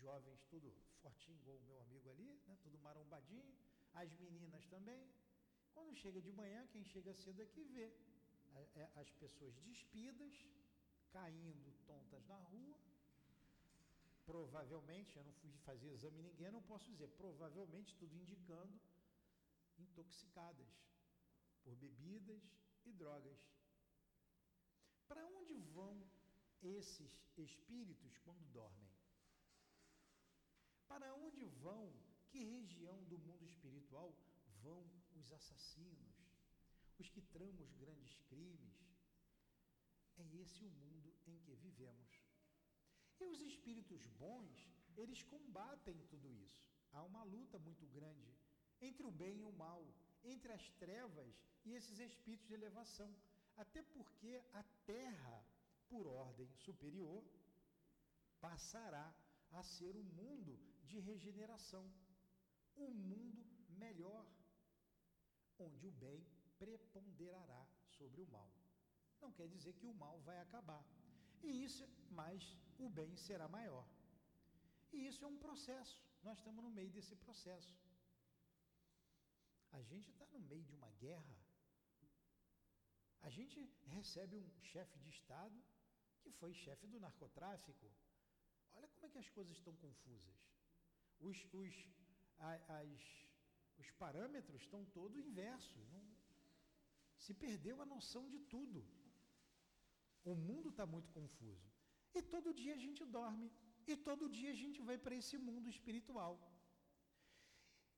[0.00, 2.56] jovens tudo fortinho, igual o meu amigo ali, né?
[2.62, 3.52] tudo marombadinho.
[3.94, 5.12] As meninas também.
[5.74, 7.92] Quando chega de manhã, quem chega cedo aqui vê
[8.74, 10.32] é, as pessoas despidas,
[11.10, 12.78] caindo tontas na rua.
[14.24, 18.80] Provavelmente, eu não fui fazer exame ninguém, não posso dizer, provavelmente tudo indicando
[19.78, 20.68] intoxicadas
[21.62, 22.42] por bebidas
[22.84, 23.38] e drogas.
[25.12, 26.02] Para onde vão
[26.62, 28.90] esses espíritos quando dormem?
[30.88, 31.92] Para onde vão?
[32.30, 34.16] Que região do mundo espiritual
[34.62, 36.16] vão os assassinos,
[36.98, 38.74] os que tramam os grandes crimes,
[40.16, 42.24] é esse o mundo em que vivemos.
[43.20, 46.66] E os espíritos bons, eles combatem tudo isso.
[46.90, 48.34] Há uma luta muito grande
[48.80, 49.86] entre o bem e o mal,
[50.24, 53.14] entre as trevas e esses espíritos de elevação.
[53.56, 55.44] Até porque a terra,
[55.88, 57.22] por ordem superior,
[58.40, 59.14] passará
[59.52, 61.90] a ser um mundo de regeneração,
[62.76, 64.26] um mundo melhor,
[65.58, 66.26] onde o bem
[66.58, 68.50] preponderará sobre o mal
[69.22, 70.84] não quer dizer que o mal vai acabar.
[71.42, 73.86] E isso, mas o bem será maior.
[74.92, 76.02] E isso é um processo.
[76.22, 77.80] Nós estamos no meio desse processo.
[79.72, 81.36] A gente está no meio de uma guerra.
[83.22, 83.58] A gente
[83.96, 85.58] recebe um chefe de Estado
[86.20, 87.86] que foi chefe do narcotráfico.
[88.74, 90.38] Olha como é que as coisas estão confusas.
[91.20, 91.74] Os, os,
[92.80, 93.00] as,
[93.78, 95.88] os parâmetros estão todos inversos.
[95.96, 96.06] Não,
[97.24, 98.80] se perdeu a noção de tudo.
[100.24, 101.68] O mundo está muito confuso.
[102.14, 103.50] E todo dia a gente dorme.
[103.86, 106.34] E todo dia a gente vai para esse mundo espiritual.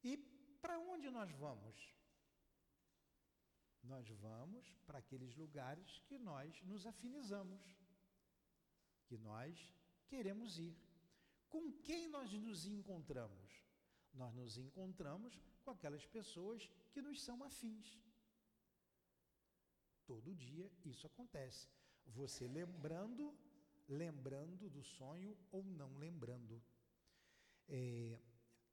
[0.03, 0.17] E
[0.63, 1.77] para onde nós vamos?
[3.85, 7.63] Nós vamos para aqueles lugares que nós nos afinizamos,
[9.07, 9.73] que nós
[10.07, 10.77] queremos ir.
[11.49, 13.53] Com quem nós nos encontramos?
[14.13, 18.01] Nós nos encontramos com aquelas pessoas que nos são afins.
[20.07, 21.69] Todo dia isso acontece.
[22.07, 23.37] Você lembrando,
[23.89, 26.63] lembrando do sonho ou não lembrando.
[27.69, 28.21] É,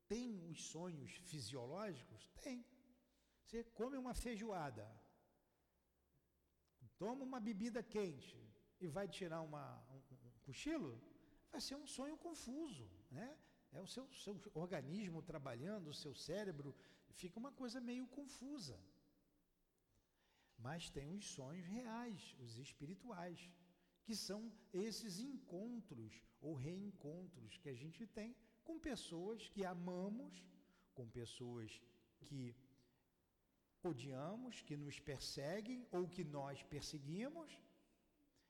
[0.07, 2.29] tem os sonhos fisiológicos?
[2.41, 2.65] Tem.
[3.45, 4.85] Você come uma feijoada,
[7.01, 8.37] toma uma bebida quente
[8.83, 10.91] e vai tirar uma, um, um cochilo,
[11.51, 12.87] vai ser um sonho confuso,
[13.19, 13.29] né?
[13.77, 16.75] É o seu, seu organismo trabalhando, o seu cérebro,
[17.21, 18.77] fica uma coisa meio confusa.
[20.65, 23.49] Mas tem os sonhos reais, os espirituais,
[24.03, 24.39] que são
[24.71, 30.33] esses encontros ou reencontros que a gente tem com pessoas que amamos,
[30.93, 31.81] com pessoas
[32.27, 32.55] que
[33.83, 37.51] odiamos, que nos perseguem ou que nós perseguimos,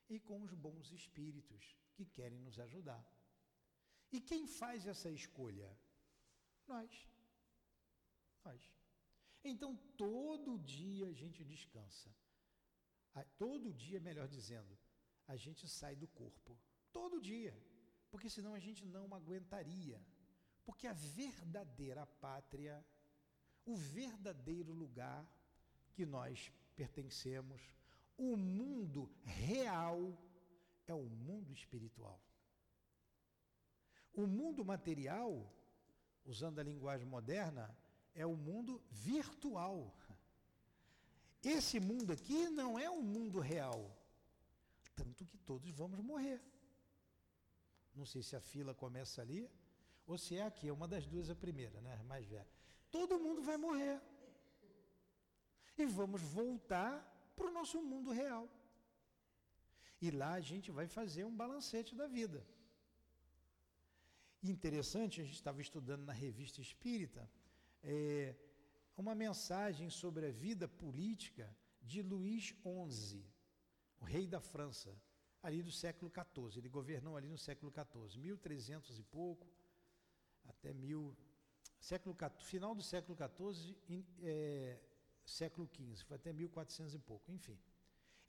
[0.10, 1.64] e com os bons espíritos
[1.94, 3.04] que querem nos ajudar.
[4.12, 5.70] E quem faz essa escolha?
[6.68, 7.08] Nós.
[8.44, 8.62] Nós.
[9.44, 12.14] Então, todo dia a gente descansa.
[13.38, 14.78] Todo dia, melhor dizendo,
[15.28, 16.58] a gente sai do corpo.
[16.92, 17.56] Todo dia.
[18.10, 20.00] Porque senão a gente não aguentaria.
[20.66, 22.86] Porque a verdadeira pátria,
[23.66, 25.26] o verdadeiro lugar
[25.94, 27.62] que nós pertencemos,
[28.18, 30.18] o mundo real
[30.88, 32.20] é o mundo espiritual.
[34.14, 35.52] O mundo material,
[36.26, 37.76] usando a linguagem moderna,
[38.14, 39.96] é o mundo virtual.
[41.44, 43.98] Esse mundo aqui não é o mundo real.
[44.96, 46.42] Tanto que todos vamos morrer.
[47.96, 49.50] Não sei se a fila começa ali
[50.06, 52.02] ou se é aqui, é uma das duas a primeira, né?
[52.04, 52.61] Mais velha.
[52.92, 54.00] Todo mundo vai morrer.
[55.78, 56.94] E vamos voltar
[57.36, 58.50] para o nosso mundo real.
[60.02, 62.46] E lá a gente vai fazer um balancete da vida.
[64.44, 67.30] Interessante, a gente estava estudando na revista Espírita
[67.84, 68.36] é,
[68.98, 73.24] uma mensagem sobre a vida política de Luís XI,
[74.00, 74.96] o rei da França,
[75.42, 76.58] ali do século XIV.
[76.58, 79.48] Ele governou ali no século XIV, 1300 e pouco,
[80.46, 81.16] até mil,
[81.82, 83.76] século final do século XIV,
[84.22, 84.80] é,
[85.26, 87.60] século XV, foi até 1400 e pouco, enfim.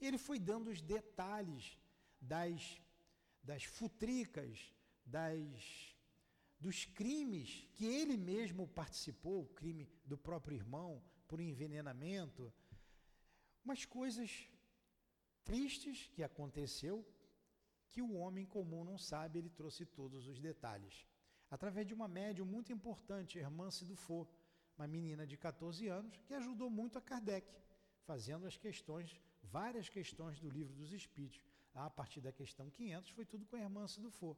[0.00, 1.78] Ele foi dando os detalhes
[2.20, 2.80] das,
[3.44, 4.74] das futricas,
[5.04, 5.92] das
[6.58, 12.52] dos crimes que ele mesmo participou, o crime do próprio irmão por envenenamento,
[13.64, 14.48] umas coisas
[15.44, 17.04] tristes que aconteceu
[17.90, 21.04] que o homem comum não sabe, ele trouxe todos os detalhes.
[21.54, 24.26] Através de uma médium muito importante, Hermance Dufour,
[24.78, 27.46] uma menina de 14 anos, que ajudou muito a Kardec,
[28.06, 31.42] fazendo as questões, várias questões do livro dos Espíritos.
[31.74, 34.34] A partir da questão 500 foi tudo com Hermance Dufour.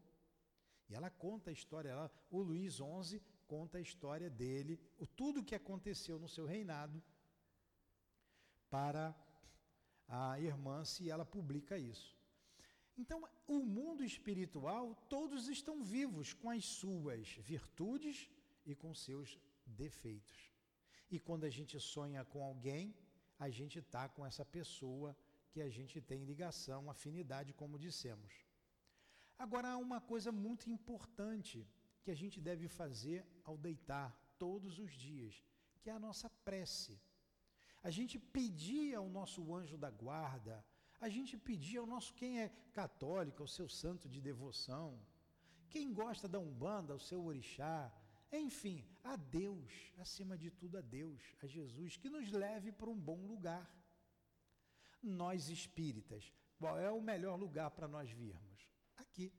[0.88, 5.44] E ela conta a história, ela, o Luís XI conta a história dele, o tudo
[5.44, 7.00] que aconteceu no seu reinado
[8.68, 9.14] para
[10.08, 12.12] a irmã se ela publica isso.
[12.96, 18.30] Então, o mundo espiritual, todos estão vivos com as suas virtudes
[18.64, 20.52] e com seus defeitos.
[21.10, 22.94] E quando a gente sonha com alguém,
[23.38, 25.16] a gente está com essa pessoa
[25.50, 28.32] que a gente tem ligação, afinidade, como dissemos.
[29.38, 31.66] Agora, há uma coisa muito importante
[32.02, 35.42] que a gente deve fazer ao deitar todos os dias,
[35.80, 37.00] que é a nossa prece.
[37.82, 40.64] A gente pedir ao nosso anjo da guarda,
[41.06, 42.48] a gente pedir ao nosso, quem é
[42.80, 44.88] católico, ao seu santo de devoção,
[45.72, 47.92] quem gosta da Umbanda, ao seu orixá,
[48.32, 49.72] enfim, a Deus,
[50.04, 53.66] acima de tudo a Deus, a Jesus, que nos leve para um bom lugar.
[55.02, 58.54] Nós espíritas, qual é o melhor lugar para nós virmos?
[59.14, 59.32] aqui,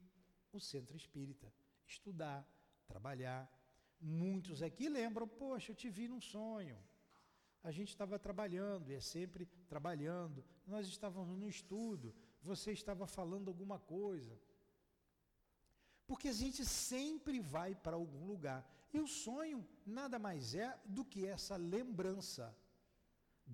[0.52, 1.52] o centro espírita.
[1.86, 2.48] Estudar,
[2.88, 3.44] trabalhar.
[4.00, 6.78] Muitos aqui lembram, poxa, eu te vi num sonho.
[7.68, 10.46] A gente estava trabalhando, e é sempre trabalhando.
[10.68, 12.14] Nós estávamos no estudo,
[12.50, 14.40] você estava falando alguma coisa.
[16.06, 18.62] Porque a gente sempre vai para algum lugar.
[18.94, 22.56] E o sonho nada mais é do que essa lembrança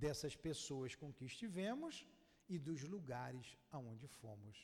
[0.04, 2.06] dessas pessoas com que estivemos
[2.50, 4.58] e dos lugares aonde fomos.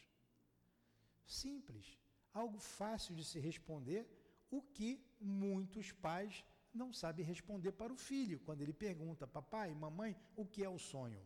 [1.26, 1.98] Simples,
[2.34, 4.06] algo fácil de se responder,
[4.52, 6.44] o que muitos pais
[6.78, 10.80] não sabem responder para o filho quando ele pergunta: Papai, mamãe, o que é o
[10.80, 11.22] sonho?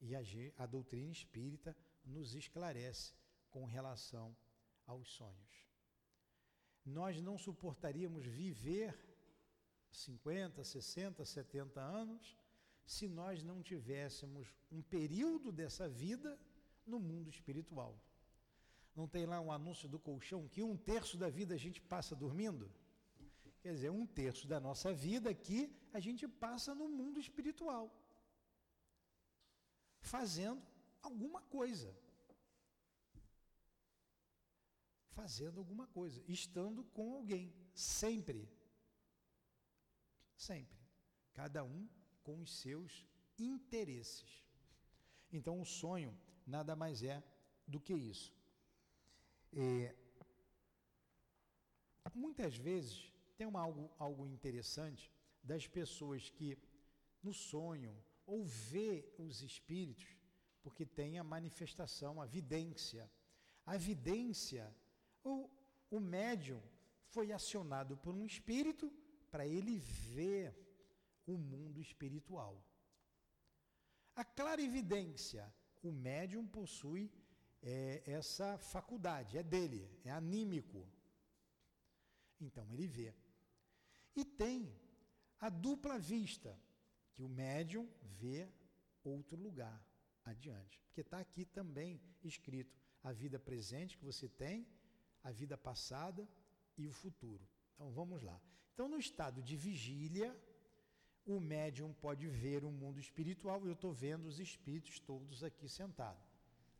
[0.00, 0.20] E a,
[0.58, 3.14] a doutrina espírita nos esclarece
[3.50, 4.36] com relação
[4.86, 5.52] aos sonhos.
[6.84, 8.98] Nós não suportaríamos viver
[9.92, 12.36] 50, 60, 70 anos
[12.84, 16.36] se nós não tivéssemos um período dessa vida
[16.84, 17.96] no mundo espiritual.
[18.96, 22.16] Não tem lá um anúncio do colchão que um terço da vida a gente passa
[22.16, 22.70] dormindo?
[23.62, 25.60] Quer dizer, um terço da nossa vida aqui
[25.92, 27.98] a gente passa no mundo espiritual.
[30.00, 30.60] fazendo
[31.00, 31.96] alguma coisa.
[35.10, 38.50] Fazendo alguma coisa, estando com alguém, sempre.
[40.36, 40.78] Sempre.
[41.32, 41.88] Cada um
[42.24, 43.06] com os seus
[43.38, 44.42] interesses.
[45.30, 47.22] Então, o sonho nada mais é
[47.66, 48.34] do que isso.
[49.52, 49.94] É,
[52.14, 53.11] muitas vezes,
[53.42, 55.10] tem uma, algo, algo interessante
[55.42, 56.56] das pessoas que
[57.20, 57.92] no sonho
[58.24, 60.16] ou vê os espíritos,
[60.62, 63.10] porque tem a manifestação, a vidência.
[63.66, 64.72] A vidência,
[65.24, 65.50] o,
[65.90, 66.62] o médium
[67.08, 68.92] foi acionado por um espírito
[69.28, 69.76] para ele
[70.14, 70.54] ver
[71.26, 72.64] o mundo espiritual.
[74.14, 77.10] A clarividência, o médium possui
[77.60, 80.86] é, essa faculdade, é dele, é anímico.
[82.40, 83.12] Então ele vê.
[84.14, 84.74] E tem
[85.40, 86.58] a dupla vista,
[87.12, 88.48] que o médium vê
[89.04, 89.84] outro lugar
[90.24, 90.80] adiante.
[90.86, 94.66] Porque está aqui também escrito a vida presente que você tem,
[95.22, 96.28] a vida passada
[96.76, 97.46] e o futuro.
[97.74, 98.40] Então vamos lá.
[98.74, 100.34] Então, no estado de vigília,
[101.24, 106.24] o médium pode ver o mundo espiritual, eu estou vendo os espíritos todos aqui sentados,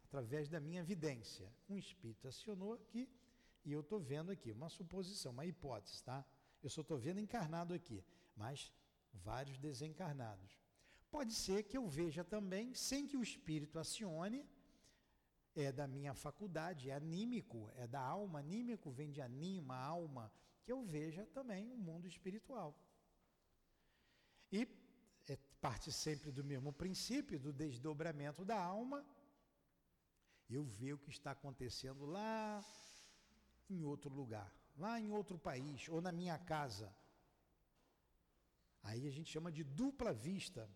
[0.05, 1.53] através da minha vidência.
[1.69, 3.09] Um espírito acionou aqui
[3.65, 6.25] e eu estou vendo aqui, uma suposição, uma hipótese, tá?
[6.63, 8.05] Eu só estou vendo encarnado aqui,
[8.37, 8.73] mas
[9.13, 10.59] vários desencarnados.
[11.11, 14.47] Pode ser que eu veja também, sem que o espírito acione,
[15.55, 20.33] é da minha faculdade, é anímico, é da alma, anímico vem de anima, alma,
[20.63, 22.75] que eu veja também o mundo espiritual.
[24.51, 24.67] E
[25.29, 29.05] é, parte sempre do mesmo princípio, do desdobramento da alma.
[30.49, 32.65] Eu ver o que está acontecendo lá
[33.69, 36.95] em outro lugar, lá em outro país, ou na minha casa.
[38.83, 40.69] Aí a gente chama de dupla vista.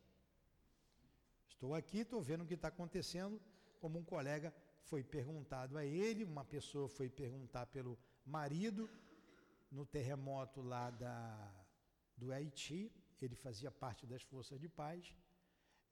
[1.48, 3.40] Estou aqui, estou vendo o que está acontecendo,
[3.80, 8.88] como um colega foi perguntado a ele, uma pessoa foi perguntar pelo marido
[9.70, 11.52] no terremoto lá da,
[12.16, 15.14] do Haiti, ele fazia parte das forças de paz.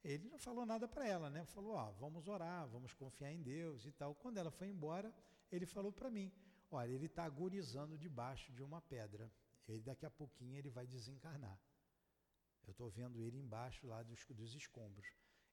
[0.04, 1.44] Ele não falou nada para ela, né?
[1.46, 4.14] Falou, ó, vamos orar, vamos confiar em Deus e tal.
[4.14, 5.12] Quando ela foi embora,
[5.50, 6.30] ele falou para mim,
[6.74, 9.30] olha, ele está agonizando debaixo de uma pedra.
[9.66, 11.58] Ele daqui a pouquinho ele vai desencarnar.
[12.66, 15.06] Eu estou vendo ele embaixo lá dos, dos escombros.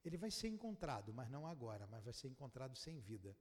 [0.04, 3.36] Ele vai ser encontrado, mas não agora, mas vai ser encontrado sem vida.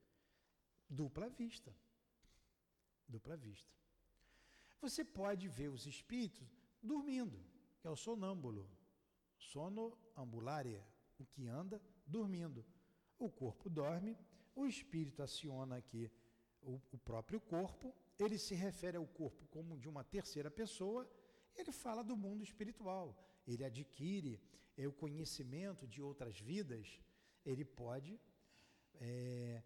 [0.89, 1.75] Dupla vista.
[3.07, 3.71] Dupla vista.
[4.79, 6.47] Você pode ver os espíritos
[6.81, 7.39] dormindo
[7.81, 8.69] que é o sonâmbulo.
[9.37, 10.85] Sono ambularia,
[11.17, 12.63] o que anda dormindo.
[13.17, 14.15] O corpo dorme,
[14.55, 16.11] o espírito aciona aqui
[16.63, 21.09] o, o próprio corpo, ele se refere ao corpo como de uma terceira pessoa,
[21.55, 23.15] ele fala do mundo espiritual,
[23.47, 24.39] ele adquire
[24.77, 27.01] é, o conhecimento de outras vidas,
[27.45, 28.19] ele pode
[28.95, 29.63] é,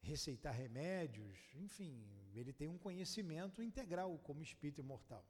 [0.00, 5.24] receitar remédios, enfim, ele tem um conhecimento integral como espírito imortal.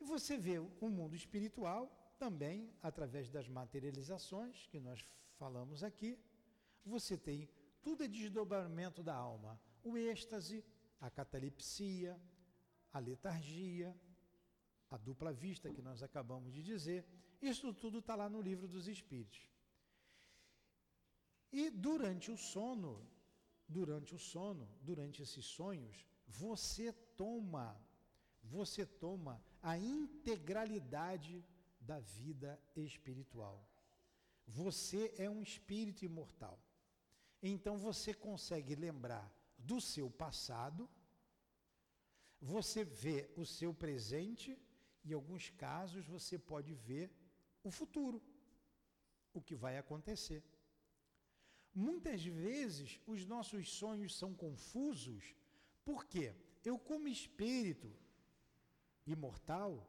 [0.00, 5.04] E você vê o mundo espiritual também através das materializações que nós
[5.36, 6.18] falamos aqui.
[6.84, 7.48] Você tem
[7.82, 10.64] tudo é desdobramento da alma: o êxtase,
[11.00, 12.20] a catalepsia,
[12.92, 13.96] a letargia,
[14.90, 17.04] a dupla vista que nós acabamos de dizer.
[17.40, 19.50] Isso tudo está lá no livro dos Espíritos.
[21.50, 23.06] E durante o sono,
[23.68, 27.78] durante o sono, durante esses sonhos, você toma,
[28.42, 31.44] você toma a integralidade
[31.80, 33.66] da vida espiritual.
[34.46, 36.58] Você é um espírito imortal.
[37.42, 39.30] Então você consegue lembrar
[39.70, 40.88] do seu passado,
[42.40, 44.50] você vê o seu presente
[45.04, 47.10] e, em alguns casos, você pode ver
[47.62, 48.22] o futuro,
[49.32, 50.42] o que vai acontecer.
[51.74, 55.34] Muitas vezes os nossos sonhos são confusos,
[55.84, 56.34] porque
[56.64, 57.90] eu, como espírito,
[59.06, 59.88] imortal,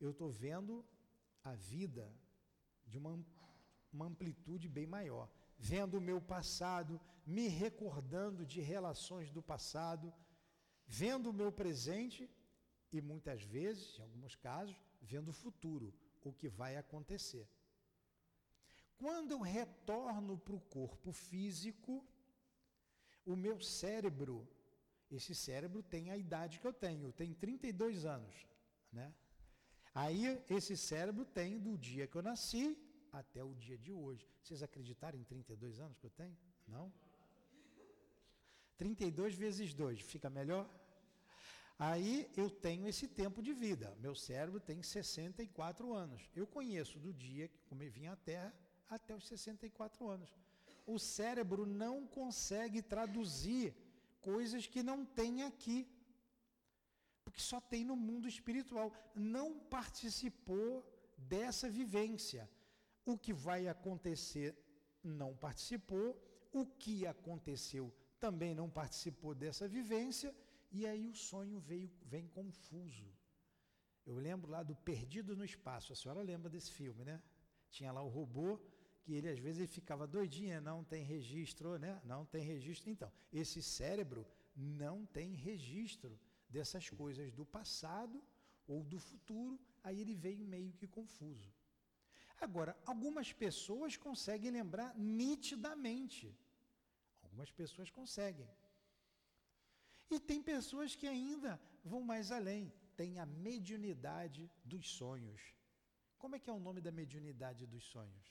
[0.00, 0.84] eu estou vendo
[1.42, 2.12] a vida
[2.86, 3.24] de uma,
[3.92, 5.30] uma amplitude bem maior.
[5.58, 10.12] Vendo o meu passado, me recordando de relações do passado,
[10.86, 12.30] vendo o meu presente
[12.92, 17.48] e muitas vezes, em alguns casos, vendo o futuro, o que vai acontecer.
[18.96, 22.06] Quando eu retorno para o corpo físico,
[23.26, 24.48] o meu cérebro
[25.10, 28.46] esse cérebro tem a idade que eu tenho, tem 32 anos,
[28.92, 29.14] né?
[29.94, 32.76] Aí esse cérebro tem do dia que eu nasci
[33.12, 34.28] até o dia de hoje.
[34.42, 36.36] Vocês acreditaram em 32 anos que eu tenho?
[36.66, 36.92] Não?
[38.76, 40.68] 32 vezes 2, fica melhor?
[41.78, 43.96] Aí eu tenho esse tempo de vida.
[44.00, 46.30] Meu cérebro tem 64 anos.
[46.34, 48.54] Eu conheço do dia que eu vim à Terra
[48.88, 50.30] até os 64 anos.
[50.86, 53.74] O cérebro não consegue traduzir
[54.20, 55.88] coisas que não tem aqui.
[57.24, 58.92] Porque só tem no mundo espiritual.
[59.14, 60.84] Não participou
[61.16, 62.48] dessa vivência.
[63.04, 64.56] O que vai acontecer
[65.02, 66.16] não participou,
[66.52, 70.34] o que aconteceu também não participou dessa vivência,
[70.70, 73.06] e aí o sonho veio, vem confuso.
[74.06, 77.22] Eu lembro lá do Perdido no Espaço, a senhora lembra desse filme, né?
[77.70, 78.60] Tinha lá o robô,
[79.02, 82.00] que ele às vezes ele ficava doidinho, não tem registro, né?
[82.04, 82.90] Não tem registro.
[82.90, 88.22] Então, esse cérebro não tem registro dessas coisas do passado
[88.66, 91.52] ou do futuro, aí ele veio meio que confuso.
[92.40, 96.36] Agora, algumas pessoas conseguem lembrar nitidamente.
[97.34, 98.48] Algumas pessoas conseguem.
[100.08, 105.40] E tem pessoas que ainda vão mais além, tem a mediunidade dos sonhos.
[106.16, 108.26] Como é que é o nome da mediunidade dos sonhos?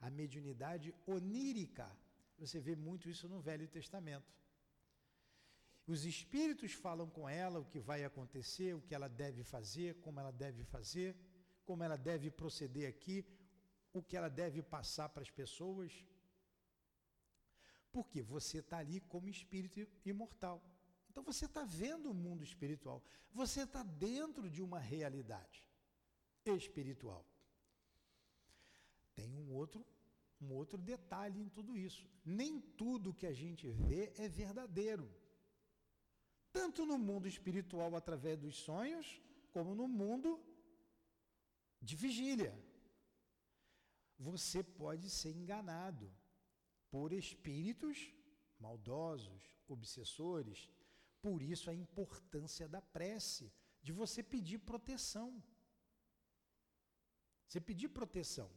[0.00, 1.88] A mediunidade onírica.
[2.36, 4.34] Você vê muito isso no Velho Testamento.
[5.86, 10.18] Os espíritos falam com ela o que vai acontecer, o que ela deve fazer, como
[10.18, 11.14] ela deve fazer,
[11.64, 13.24] como ela deve proceder aqui,
[13.92, 15.92] o que ela deve passar para as pessoas.
[17.92, 20.62] Porque você está ali como espírito imortal.
[21.10, 23.02] Então você está vendo o mundo espiritual.
[23.32, 25.68] Você está dentro de uma realidade
[26.44, 27.24] espiritual.
[29.14, 29.86] Tem um outro,
[30.40, 32.08] um outro detalhe em tudo isso.
[32.24, 35.08] Nem tudo que a gente vê é verdadeiro
[36.52, 39.20] tanto no mundo espiritual através dos sonhos,
[39.50, 40.38] como no mundo
[41.80, 42.54] de vigília.
[44.18, 46.12] Você pode ser enganado
[46.92, 47.98] por espíritos
[48.64, 50.68] maldosos, obsessores.
[51.20, 55.42] Por isso a importância da prece, de você pedir proteção.
[57.48, 58.50] Você pedir proteção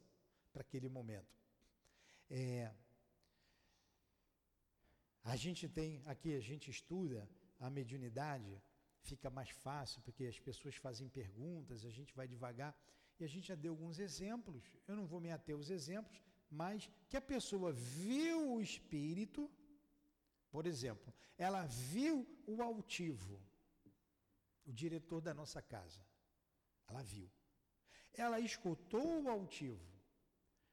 [0.51, 1.33] para aquele momento.
[2.29, 2.71] É,
[5.23, 7.27] a gente tem, aqui a gente estuda
[7.59, 8.61] a mediunidade,
[9.01, 12.77] fica mais fácil, porque as pessoas fazem perguntas, a gente vai devagar.
[13.19, 16.21] E a gente já deu alguns exemplos, eu não vou me ater aos exemplos,
[16.61, 19.41] mas que a pessoa viu o espírito,
[20.53, 22.15] por exemplo, ela viu
[22.47, 23.37] o altivo,
[24.65, 26.01] o diretor da nossa casa.
[26.87, 27.29] Ela viu.
[28.13, 29.85] Ela escutou o altivo.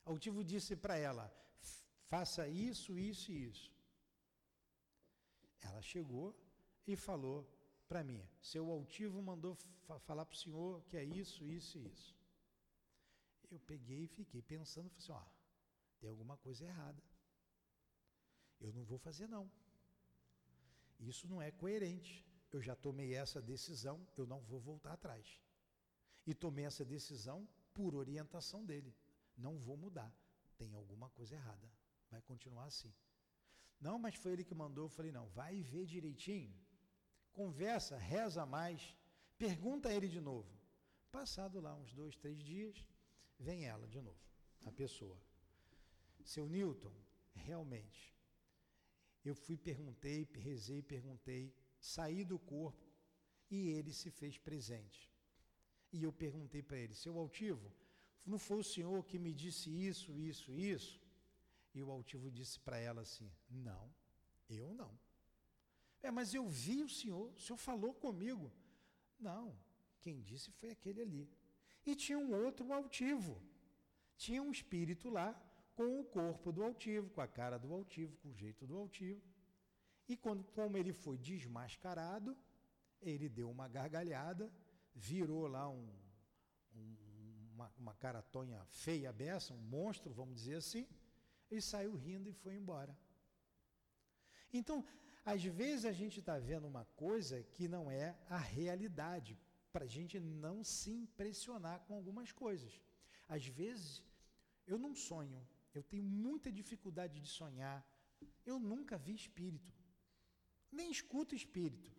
[0.04, 1.26] O altivo disse para ela:
[2.12, 3.70] faça isso, isso e isso.
[5.60, 6.28] Ela chegou,
[6.86, 7.38] e falou
[7.88, 11.86] para mim: seu altivo mandou fa falar para o senhor que é isso, isso e
[11.86, 12.16] isso.
[13.50, 15.41] Eu peguei e fiquei pensando, falei assim: ó,
[16.02, 17.00] tem alguma coisa errada.
[18.60, 19.50] Eu não vou fazer não.
[20.98, 22.26] Isso não é coerente.
[22.50, 25.40] Eu já tomei essa decisão, eu não vou voltar atrás.
[26.26, 28.92] E tomei essa decisão por orientação dele.
[29.36, 30.12] Não vou mudar.
[30.58, 31.72] Tem alguma coisa errada.
[32.10, 32.92] Vai continuar assim.
[33.80, 34.84] Não, mas foi ele que mandou.
[34.86, 36.52] Eu falei, não, vai ver direitinho
[37.32, 38.94] conversa, reza mais,
[39.38, 40.48] pergunta a ele de novo.
[41.10, 42.86] Passado lá uns dois, três dias,
[43.38, 44.20] vem ela de novo,
[44.64, 45.18] a pessoa.
[46.24, 46.92] Seu Newton,
[47.34, 48.14] realmente,
[49.24, 52.86] eu fui, perguntei, rezei, perguntei, saí do corpo
[53.50, 55.10] e ele se fez presente.
[55.92, 57.70] E eu perguntei para ele, seu altivo,
[58.24, 61.00] não foi o senhor que me disse isso, isso, isso?
[61.74, 63.92] E o altivo disse para ela assim: não,
[64.48, 64.98] eu não.
[66.02, 68.52] É, mas eu vi o senhor, o senhor falou comigo.
[69.18, 69.56] Não,
[70.00, 71.30] quem disse foi aquele ali.
[71.86, 73.40] E tinha um outro altivo.
[74.16, 75.30] Tinha um espírito lá
[75.74, 79.20] com o corpo do altivo, com a cara do altivo, com o jeito do altivo.
[80.08, 82.36] E quando, como ele foi desmascarado,
[83.00, 84.52] ele deu uma gargalhada,
[84.94, 85.88] virou lá um,
[86.74, 86.96] um,
[87.54, 90.86] uma, uma caratonha feia beça, um monstro, vamos dizer assim,
[91.50, 92.96] e saiu rindo e foi embora.
[94.52, 94.84] Então,
[95.24, 99.38] às vezes a gente está vendo uma coisa que não é a realidade,
[99.72, 102.80] para a gente não se impressionar com algumas coisas.
[103.28, 104.02] Às vezes
[104.66, 105.40] eu não sonho,
[105.74, 107.86] eu tenho muita dificuldade de sonhar,
[108.44, 109.72] eu nunca vi espírito,
[110.70, 111.90] nem escuto espírito.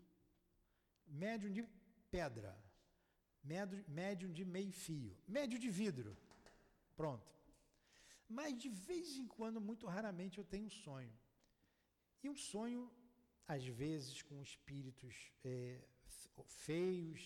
[1.06, 1.64] Médium de
[2.10, 2.58] pedra,
[3.88, 6.18] médium de meio fio, médio de vidro.
[6.96, 7.30] Pronto.
[8.28, 11.14] Mas de vez em quando, muito raramente, eu tenho um sonho.
[12.24, 12.92] E um sonho
[13.48, 15.84] às vezes com espíritos é,
[16.46, 17.22] feios,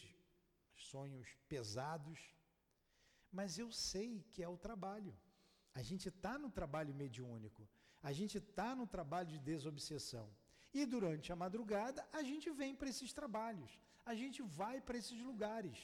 [0.76, 2.20] sonhos pesados,
[3.32, 5.16] mas eu sei que é o trabalho.
[5.80, 7.64] A gente está no trabalho mediúnico,
[8.10, 10.28] a gente está no trabalho de desobsessão.
[10.74, 13.72] E durante a madrugada a gente vem para esses trabalhos,
[14.04, 15.78] a gente vai para esses lugares.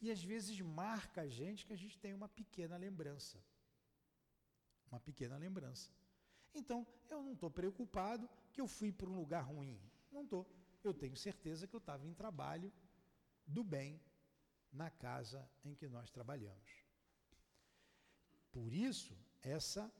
[0.00, 3.38] E às vezes marca a gente que a gente tem uma pequena lembrança.
[4.90, 5.90] uma pequena lembrança.
[6.54, 9.78] Então, eu não estou preocupado que eu fui para um lugar ruim.
[10.10, 10.42] Não estou.
[10.82, 12.72] Eu tenho certeza que eu estava em trabalho
[13.46, 14.00] do bem
[14.72, 16.85] na casa em que nós trabalhamos.
[18.56, 19.92] Por isso, essa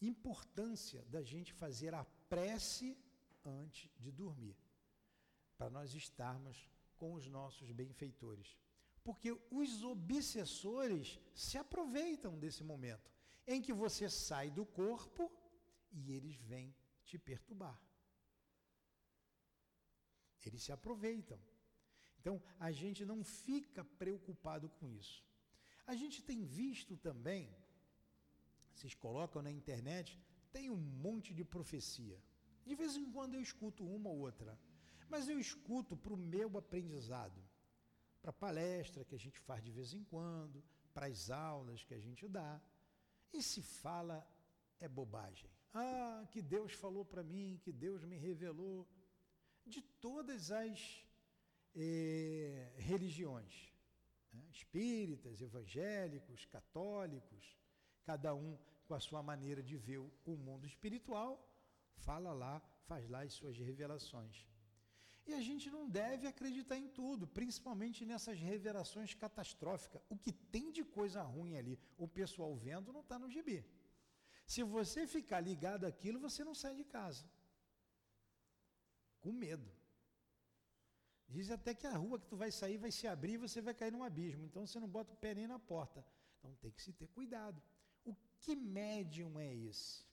[0.00, 2.96] importância da gente fazer a prece
[3.44, 4.56] antes de dormir,
[5.58, 6.56] para nós estarmos
[6.96, 8.56] com os nossos benfeitores.
[9.04, 13.12] Porque os obsessores se aproveitam desse momento
[13.46, 15.30] em que você sai do corpo
[15.90, 16.74] e eles vêm
[17.04, 17.78] te perturbar.
[20.46, 21.38] Eles se aproveitam.
[22.18, 25.22] Então, a gente não fica preocupado com isso.
[25.86, 27.54] A gente tem visto também,
[28.74, 30.18] vocês colocam na internet,
[30.52, 32.18] tem um monte de profecia.
[32.64, 34.58] De vez em quando eu escuto uma ou outra,
[35.08, 37.40] mas eu escuto para o meu aprendizado,
[38.20, 40.62] para palestra que a gente faz de vez em quando,
[40.94, 42.60] para as aulas que a gente dá.
[43.32, 44.26] E se fala
[44.80, 45.50] é bobagem.
[45.74, 48.86] Ah, que Deus falou para mim, que Deus me revelou.
[49.66, 51.06] De todas as
[51.74, 53.72] eh, religiões,
[54.32, 54.44] né?
[54.50, 57.56] espíritas, evangélicos, católicos,
[58.04, 59.98] cada um com a sua maneira de ver
[60.32, 61.32] o mundo espiritual,
[61.94, 64.46] fala lá, faz lá as suas revelações.
[65.24, 70.02] E a gente não deve acreditar em tudo, principalmente nessas revelações catastróficas.
[70.08, 73.64] O que tem de coisa ruim ali, o pessoal vendo, não está no gibi.
[74.44, 77.24] Se você ficar ligado àquilo, você não sai de casa.
[79.20, 79.70] Com medo.
[81.28, 83.72] Diz até que a rua que tu vai sair vai se abrir e você vai
[83.72, 84.44] cair num abismo.
[84.44, 86.04] Então você não bota o pé nem na porta.
[86.38, 87.62] Então tem que se ter cuidado.
[88.42, 90.04] Que médium é esse?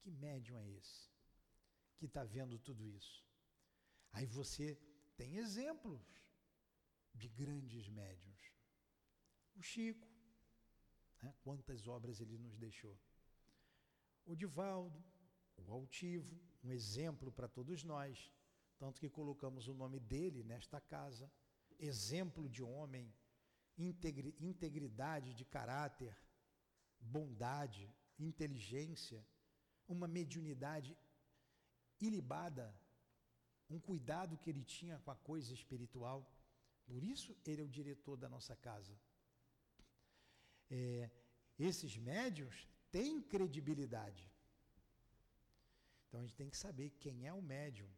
[0.00, 1.10] Que médium é esse?
[1.96, 3.24] Que está vendo tudo isso?
[4.12, 4.78] Aí você
[5.16, 6.02] tem exemplos
[7.14, 8.42] de grandes médiums.
[9.54, 10.06] O Chico,
[11.22, 11.34] né?
[11.42, 12.98] quantas obras ele nos deixou.
[14.26, 15.02] O Divaldo,
[15.56, 18.30] o Altivo, um exemplo para todos nós,
[18.78, 21.32] tanto que colocamos o nome dele nesta casa,
[21.78, 23.12] exemplo de homem,
[23.78, 26.16] integri, integridade de caráter,
[27.02, 29.24] bondade, inteligência,
[29.88, 30.96] uma mediunidade
[32.00, 32.74] ilibada,
[33.68, 36.30] um cuidado que ele tinha com a coisa espiritual.
[36.86, 38.98] Por isso ele é o diretor da nossa casa.
[40.70, 41.10] É,
[41.58, 44.30] esses médios têm credibilidade.
[46.06, 47.88] Então a gente tem que saber quem é o médium.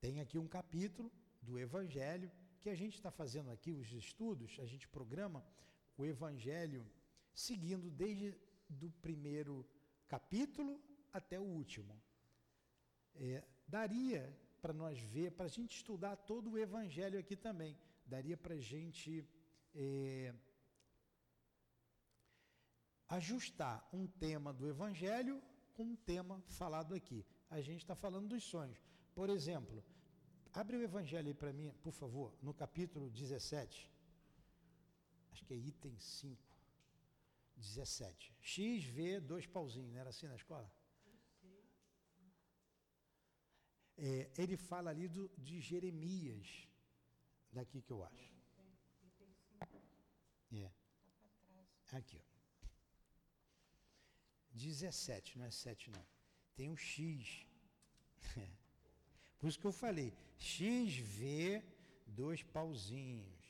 [0.00, 2.30] Tem aqui um capítulo do Evangelho
[2.60, 5.44] que a gente está fazendo aqui, os estudos, a gente programa
[5.96, 6.86] o Evangelho
[7.34, 8.36] seguindo desde
[8.68, 9.66] do primeiro
[10.08, 10.80] capítulo
[11.12, 12.00] até o último.
[13.14, 17.76] É, daria para nós ver, para a gente estudar todo o Evangelho aqui também,
[18.06, 19.26] daria para a gente
[19.74, 20.32] é,
[23.08, 25.42] ajustar um tema do Evangelho
[25.74, 27.24] com um tema falado aqui.
[27.50, 28.78] A gente está falando dos sonhos.
[29.14, 29.84] Por exemplo,
[30.52, 33.90] abre o Evangelho aí para mim, por favor, no capítulo 17.
[35.32, 36.51] Acho que é item 5.
[37.62, 38.34] 17.
[38.40, 40.70] X, V, dois pauzinhos, não era assim na escola?
[43.96, 46.68] É, ele fala ali do, de Jeremias,
[47.52, 48.32] daqui que eu acho.
[50.52, 50.70] É.
[51.92, 52.32] Aqui, ó.
[54.52, 56.06] 17, não é 7 não.
[56.54, 57.46] Tem um X.
[59.38, 61.62] Por isso que eu falei, XV,
[62.06, 63.42] dois pauzinhos.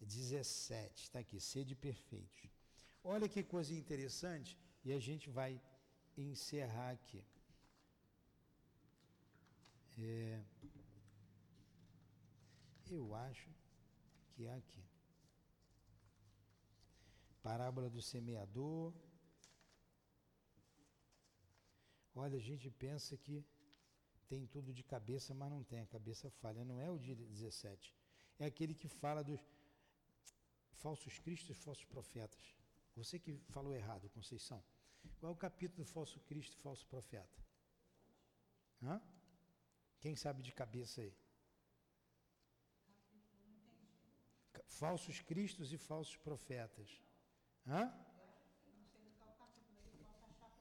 [0.00, 2.51] 17, está aqui, sede perfeitos.
[3.04, 5.60] Olha que coisa interessante, e a gente vai
[6.16, 7.24] encerrar aqui.
[9.98, 10.40] É,
[12.90, 13.50] eu acho
[14.30, 14.84] que é aqui.
[17.42, 18.94] Parábola do semeador.
[22.14, 23.44] Olha, a gente pensa que
[24.28, 26.64] tem tudo de cabeça, mas não tem, a cabeça falha.
[26.64, 27.92] Não é o de 17.
[28.38, 29.40] É aquele que fala dos
[30.82, 32.61] falsos cristos falsos profetas.
[32.94, 34.62] Você que falou errado, Conceição.
[35.18, 37.42] Qual é o capítulo do falso Cristo e falso profeta?
[38.82, 39.00] Hã?
[40.00, 41.14] Quem sabe de cabeça aí?
[44.66, 47.00] Falsos cristos e falsos profetas.
[47.66, 47.92] Hã?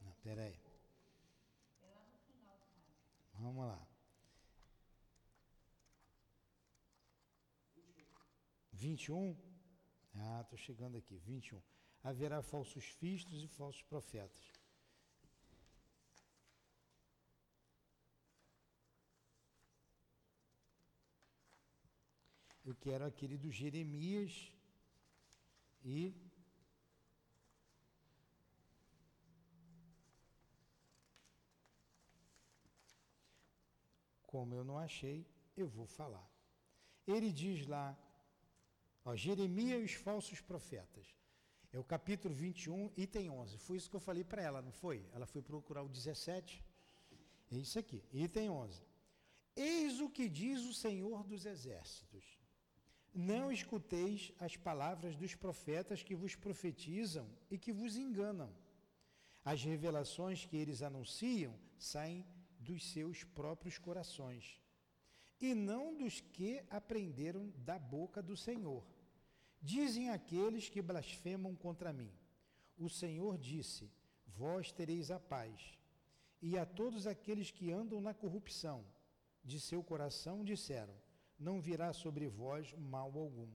[0.01, 0.59] Não, peraí.
[3.33, 3.87] Vamos lá.
[8.73, 9.50] 21?
[10.15, 11.17] Ah, estou chegando aqui.
[11.17, 11.61] 21.
[12.03, 14.51] Haverá falsos fistos e falsos profetas.
[22.63, 24.51] Eu quero aquele do Jeremias
[25.83, 26.13] e
[34.31, 36.25] como eu não achei, eu vou falar.
[37.05, 37.97] Ele diz lá
[39.03, 41.07] ó, Jeremias e os falsos profetas.
[41.73, 43.57] É o capítulo 21, item 11.
[43.57, 45.05] Foi isso que eu falei para ela, não foi?
[45.13, 46.63] Ela foi procurar o 17.
[47.51, 48.81] É isso aqui, item 11.
[49.55, 52.39] Eis o que diz o Senhor dos Exércitos.
[53.13, 58.53] Não escuteis as palavras dos profetas que vos profetizam e que vos enganam.
[59.43, 62.25] As revelações que eles anunciam saem
[62.59, 64.61] dos seus próprios corações,
[65.39, 68.85] e não dos que aprenderam da boca do Senhor.
[69.61, 72.11] Dizem aqueles que blasfemam contra mim:
[72.77, 73.91] O Senhor disse:
[74.25, 75.77] Vós tereis a paz.
[76.41, 78.83] E a todos aqueles que andam na corrupção
[79.43, 80.95] de seu coração disseram:
[81.37, 83.49] Não virá sobre vós mal algum.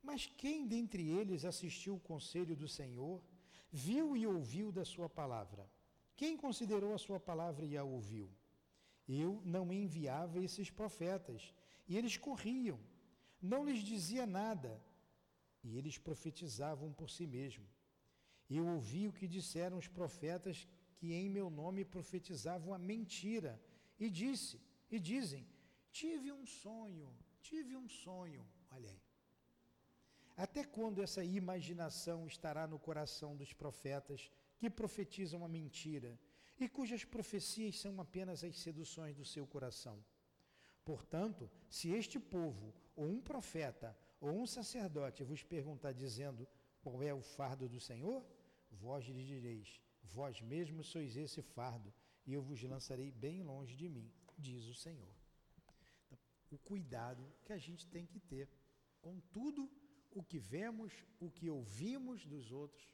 [0.00, 3.22] Mas quem dentre eles assistiu o conselho do Senhor,
[3.72, 5.68] viu e ouviu da sua palavra?
[6.14, 8.30] Quem considerou a sua palavra e a ouviu?
[9.08, 11.52] Eu não enviava esses profetas,
[11.88, 12.78] e eles corriam.
[13.52, 14.72] Não lhes dizia nada,
[15.62, 17.70] e eles profetizavam por si mesmos.
[18.48, 20.66] Eu ouvi o que disseram os profetas
[20.96, 23.52] que em meu nome profetizavam a mentira,
[24.00, 24.58] e disse,
[24.90, 25.46] e dizem:
[26.00, 27.08] Tive um sonho,
[27.42, 28.42] tive um sonho.
[28.70, 29.02] Olha aí.
[30.44, 36.18] Até quando essa imaginação estará no coração dos profetas que profetizam a mentira
[36.58, 40.02] e cujas profecias são apenas as seduções do seu coração?
[40.84, 46.46] Portanto, se este povo, ou um profeta, ou um sacerdote vos perguntar dizendo
[46.82, 48.24] qual é o fardo do Senhor,
[48.70, 51.92] vós lhe direis: Vós mesmos sois esse fardo,
[52.26, 55.14] e eu vos lançarei bem longe de mim, diz o Senhor.
[56.04, 56.18] Então,
[56.50, 58.48] o cuidado que a gente tem que ter
[59.00, 59.70] com tudo
[60.10, 62.86] o que vemos, o que ouvimos dos outros.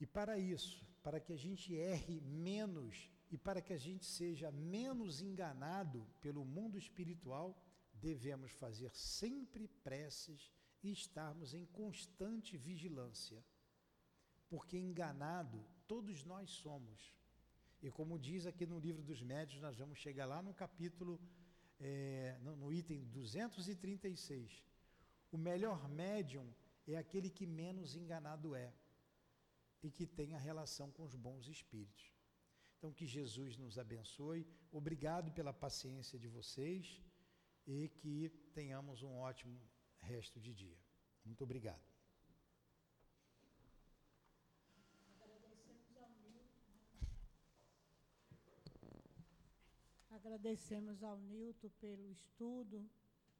[0.00, 4.52] E para isso, para que a gente erre menos e para que a gente seja
[4.52, 7.60] menos enganado pelo mundo espiritual,
[7.94, 10.52] devemos fazer sempre preces
[10.84, 13.44] e estarmos em constante vigilância.
[14.48, 17.12] Porque enganado todos nós somos.
[17.82, 21.20] E como diz aqui no livro dos médios, nós vamos chegar lá no capítulo,
[21.80, 24.64] é, no, no item 236.
[25.32, 26.48] O melhor médium
[26.86, 28.72] é aquele que menos enganado é
[29.82, 32.13] e que tem a relação com os bons espíritos.
[32.84, 34.46] Então, que Jesus nos abençoe.
[34.70, 37.00] Obrigado pela paciência de vocês
[37.66, 39.58] e que tenhamos um ótimo
[40.00, 40.76] resto de dia.
[41.24, 41.82] Muito obrigado.
[50.10, 52.86] Agradecemos ao Nilton pelo estudo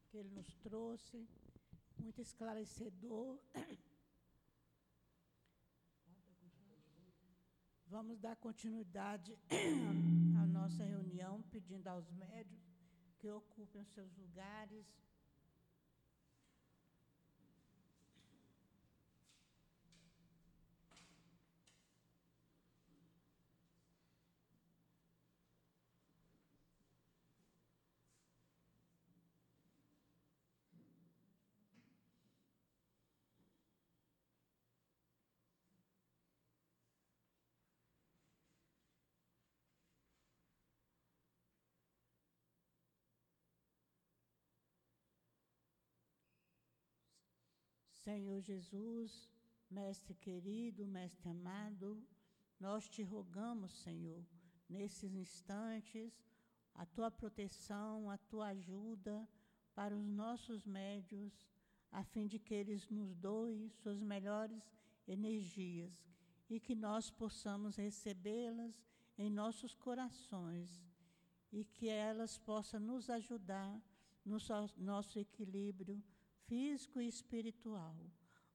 [0.07, 1.29] que ele nos trouxe
[1.99, 3.39] muito esclarecedor.
[7.95, 9.39] Vamos dar continuidade
[10.43, 12.61] à nossa reunião, pedindo aos médios
[13.17, 14.85] que ocupem os seus lugares.
[48.05, 49.27] Senhor Jesus,
[49.67, 51.99] Mestre querido, Mestre amado,
[52.59, 54.23] nós te rogamos, Senhor,
[54.69, 56.13] nesses instantes,
[56.75, 59.27] a tua proteção, a tua ajuda
[59.73, 61.33] para os nossos médios,
[61.91, 64.71] a fim de que eles nos doem suas melhores
[65.07, 66.07] energias
[66.47, 68.85] e que nós possamos recebê-las
[69.17, 70.69] em nossos corações
[71.51, 73.81] e que elas possam nos ajudar
[74.23, 74.37] no
[74.77, 75.99] nosso equilíbrio
[76.47, 77.95] físico e espiritual.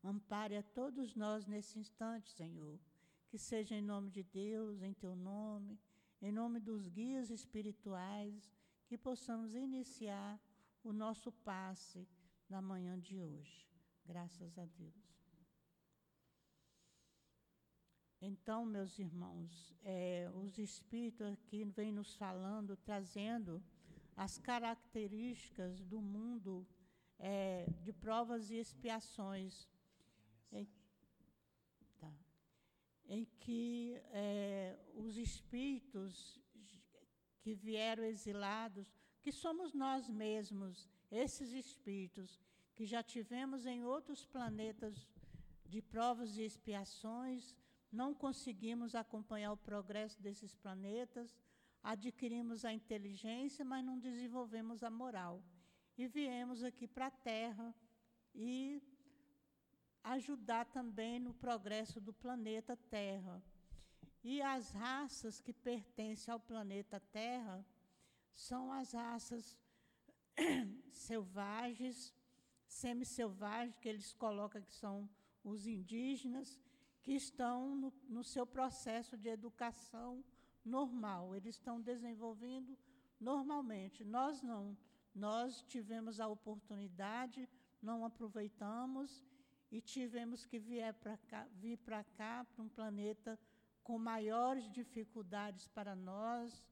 [0.03, 2.79] Ampare a todos nós nesse instante, Senhor.
[3.29, 5.79] Que seja em nome de Deus, em teu nome,
[6.21, 8.51] em nome dos guias espirituais,
[8.87, 10.41] que possamos iniciar
[10.83, 12.09] o nosso passe
[12.49, 13.69] na manhã de hoje.
[14.05, 15.11] Graças a Deus.
[18.23, 23.63] Então, meus irmãos, é, os espíritos aqui vêm nos falando, trazendo
[24.15, 26.67] as características do mundo
[27.21, 29.69] é, de provas e expiações,
[30.51, 30.67] em,
[31.99, 32.13] tá,
[33.07, 36.41] em que é, os espíritos
[37.43, 38.93] que vieram exilados,
[39.23, 42.41] que somos nós mesmos, esses espíritos,
[42.75, 45.07] que já tivemos em outros planetas
[45.67, 47.55] de provas e expiações,
[47.93, 51.37] não conseguimos acompanhar o progresso desses planetas,
[51.83, 55.43] adquirimos a inteligência, mas não desenvolvemos a moral.
[56.01, 57.75] E viemos aqui para a Terra
[58.35, 58.83] e
[60.03, 63.43] ajudar também no progresso do planeta Terra.
[64.25, 67.63] E as raças que pertencem ao planeta Terra
[68.33, 69.59] são as raças
[70.91, 72.15] selvagens,
[72.67, 75.07] semi-selvagens, que eles colocam que são
[75.45, 76.59] os indígenas,
[77.03, 80.25] que estão no, no seu processo de educação
[80.65, 81.37] normal.
[81.37, 82.75] Eles estão desenvolvendo
[83.21, 84.03] normalmente.
[84.03, 84.75] Nós não.
[85.15, 87.49] Nós tivemos a oportunidade,
[87.83, 89.25] não aproveitamos
[89.71, 93.39] e tivemos que vir para cá, vir para cá, para um planeta
[93.83, 96.65] com maiores dificuldades para nós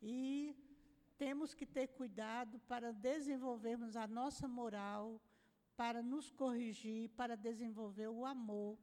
[0.00, 0.56] e
[1.16, 5.20] temos que ter cuidado para desenvolvermos a nossa moral,
[5.76, 8.78] para nos corrigir, para desenvolver o amor,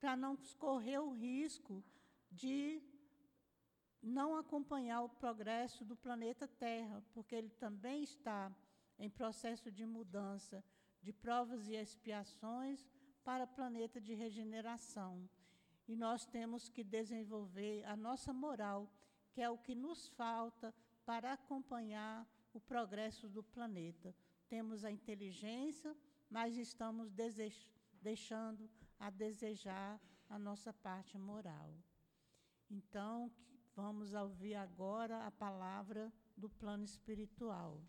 [0.00, 1.84] para não correr o risco
[2.30, 2.82] de
[4.04, 8.54] não acompanhar o progresso do planeta Terra, porque ele também está
[8.98, 10.62] em processo de mudança
[11.02, 12.86] de provas e expiações
[13.22, 15.28] para planeta de regeneração.
[15.86, 18.90] E nós temos que desenvolver a nossa moral,
[19.30, 20.74] que é o que nos falta
[21.04, 24.14] para acompanhar o progresso do planeta.
[24.48, 25.94] Temos a inteligência,
[26.30, 27.12] mas estamos
[28.00, 31.74] deixando a desejar a nossa parte moral.
[32.70, 33.30] Então,
[33.74, 37.80] vamos ouvir agora a palavra do plano espiritual.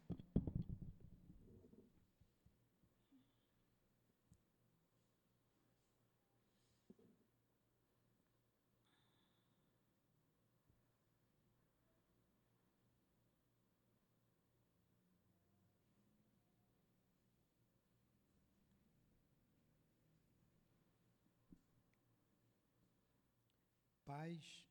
[24.05, 24.63] paz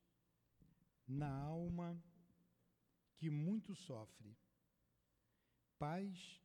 [1.06, 2.02] na alma
[3.16, 4.36] que muito sofre,
[5.78, 6.40] paz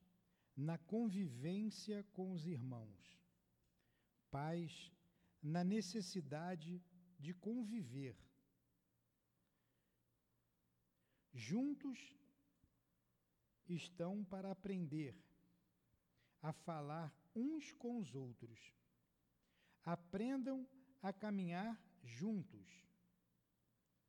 [0.56, 3.18] na convivência com os irmãos,
[4.30, 4.92] paz
[5.42, 6.82] na necessidade
[7.18, 8.18] de conviver.
[11.34, 12.16] Juntos
[13.68, 15.16] estão para aprender
[16.42, 18.74] a falar uns com os outros.
[19.86, 20.68] Aprendam
[21.02, 22.89] a caminhar juntos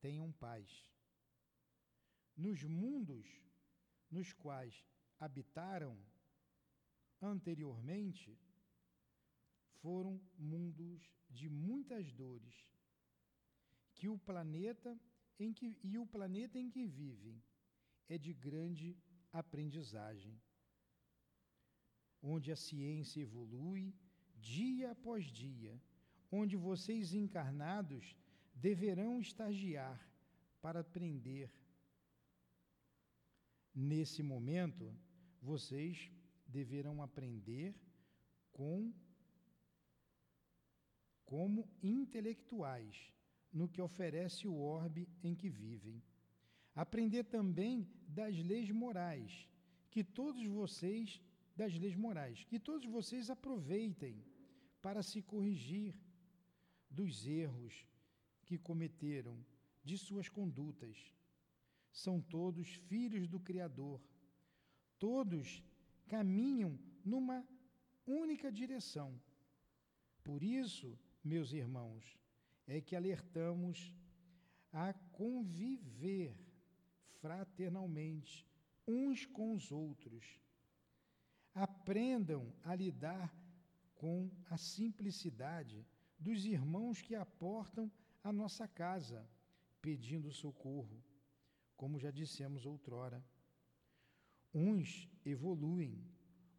[0.00, 0.68] tenham paz.
[2.36, 3.26] Nos mundos
[4.10, 4.84] nos quais
[5.18, 5.96] habitaram
[7.20, 8.36] anteriormente,
[9.82, 12.54] foram mundos de muitas dores,
[13.94, 14.98] que o planeta
[15.38, 17.42] em que e o planeta em que vivem
[18.08, 18.96] é de grande
[19.32, 20.40] aprendizagem,
[22.22, 23.94] onde a ciência evolui
[24.36, 25.80] dia após dia,
[26.30, 28.16] onde vocês encarnados
[28.66, 29.98] deverão estagiar
[30.60, 31.50] para aprender.
[33.74, 34.94] Nesse momento,
[35.40, 36.10] vocês
[36.46, 37.74] deverão aprender
[38.52, 38.92] com
[41.24, 42.96] como intelectuais
[43.52, 46.02] no que oferece o orbe em que vivem.
[46.74, 49.48] Aprender também das leis morais,
[49.90, 51.20] que todos vocês
[51.56, 54.24] das leis morais, que todos vocês aproveitem
[54.82, 55.94] para se corrigir
[56.90, 57.86] dos erros
[58.50, 59.36] que cometeram,
[59.84, 60.96] de suas condutas.
[61.92, 64.02] São todos filhos do Criador.
[64.98, 65.62] Todos
[66.08, 67.46] caminham numa
[68.04, 69.08] única direção.
[70.24, 72.18] Por isso, meus irmãos,
[72.66, 73.94] é que alertamos
[74.72, 76.36] a conviver
[77.20, 78.44] fraternalmente
[78.84, 80.24] uns com os outros.
[81.54, 83.32] Aprendam a lidar
[83.94, 85.86] com a simplicidade
[86.18, 87.88] dos irmãos que aportam
[88.22, 89.26] a nossa casa,
[89.80, 91.02] pedindo socorro,
[91.76, 93.24] como já dissemos outrora.
[94.52, 96.04] Uns evoluem,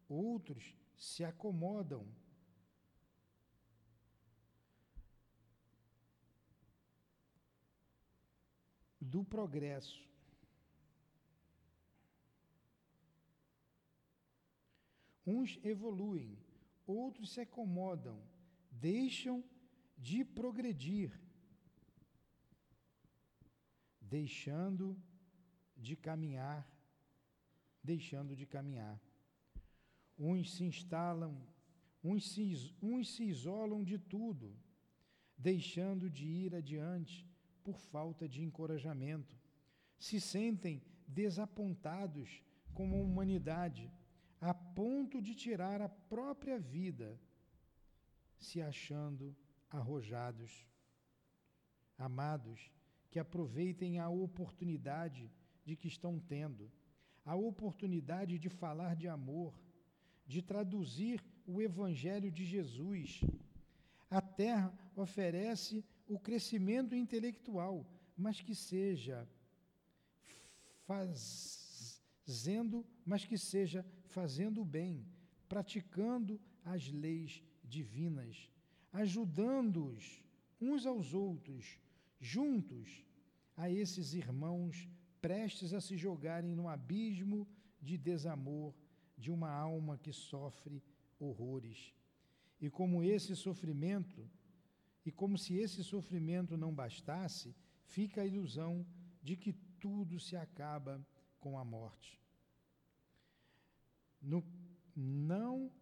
[0.08, 2.06] outros se acomodam.
[9.00, 10.08] Do progresso.
[15.24, 16.36] Uns evoluem,
[16.86, 18.20] outros se acomodam,
[18.70, 19.44] deixam
[19.96, 21.12] de progredir
[24.12, 24.86] deixando
[25.74, 26.60] de caminhar,
[27.82, 29.00] deixando de caminhar.
[30.18, 31.34] Uns se instalam,
[32.04, 32.44] uns se,
[32.82, 34.54] uns se isolam de tudo,
[35.38, 37.26] deixando de ir adiante
[37.64, 39.34] por falta de encorajamento.
[39.98, 42.42] Se sentem desapontados
[42.74, 43.90] com a humanidade,
[44.38, 47.18] a ponto de tirar a própria vida,
[48.38, 49.34] se achando
[49.70, 50.52] arrojados.
[51.96, 52.70] Amados,
[53.12, 55.30] que aproveitem a oportunidade
[55.66, 56.72] de que estão tendo,
[57.26, 59.52] a oportunidade de falar de amor,
[60.26, 63.20] de traduzir o Evangelho de Jesus.
[64.08, 67.86] A terra oferece o crescimento intelectual,
[68.16, 69.28] mas que seja
[70.86, 75.06] fazendo, mas que seja fazendo o bem,
[75.50, 78.50] praticando as leis divinas,
[78.90, 80.24] ajudando-os
[80.58, 81.81] uns aos outros,
[82.22, 83.04] juntos
[83.56, 84.88] a esses irmãos
[85.20, 87.48] prestes a se jogarem no abismo
[87.80, 88.72] de desamor
[89.18, 90.82] de uma alma que sofre
[91.18, 91.92] horrores.
[92.60, 94.30] E como esse sofrimento,
[95.04, 98.86] e como se esse sofrimento não bastasse, fica a ilusão
[99.20, 101.04] de que tudo se acaba
[101.40, 102.20] com a morte.
[104.20, 104.44] No,
[104.94, 105.72] não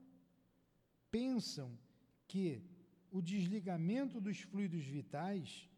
[1.10, 1.78] pensam
[2.26, 2.62] que
[3.10, 5.69] o desligamento dos fluidos vitais,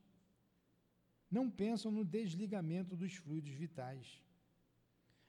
[1.32, 4.22] não pensam no desligamento dos fluidos vitais.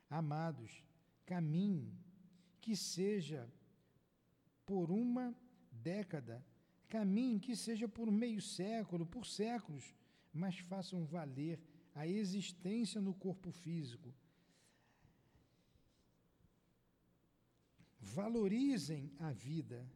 [0.09, 0.83] Amados,
[1.25, 1.97] caminhe,
[2.61, 3.51] que seja
[4.65, 5.33] por uma
[5.71, 6.45] década,
[6.89, 9.95] caminhe, que seja por meio século, por séculos,
[10.31, 11.59] mas façam valer
[11.95, 14.13] a existência no corpo físico.
[17.99, 19.87] Valorizem a vida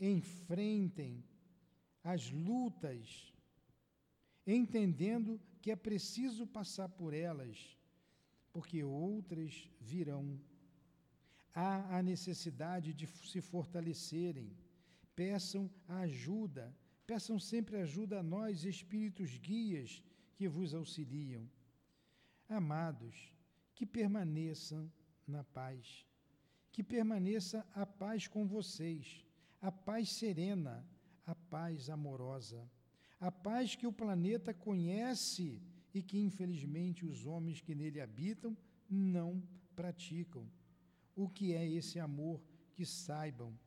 [0.00, 1.24] enfrentem
[2.02, 3.32] as lutas,
[4.56, 7.76] entendendo que é preciso passar por elas,
[8.52, 10.40] porque outras virão.
[11.54, 14.56] Há a necessidade de se fortalecerem.
[15.14, 16.74] Peçam ajuda,
[17.06, 20.02] peçam sempre ajuda a nós, espíritos guias
[20.36, 21.48] que vos auxiliam.
[22.48, 23.34] Amados,
[23.74, 24.90] que permaneçam
[25.26, 26.06] na paz,
[26.70, 29.24] que permaneça a paz com vocês
[29.60, 30.86] a paz serena,
[31.26, 32.70] a paz amorosa,
[33.20, 35.60] a paz que o planeta conhece
[35.92, 38.56] e que, infelizmente, os homens que nele habitam
[38.88, 39.42] não
[39.74, 40.48] praticam.
[41.16, 42.40] O que é esse amor?
[42.74, 43.58] Que saibam.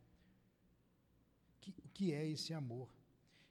[1.59, 2.93] Que, o que é esse amor?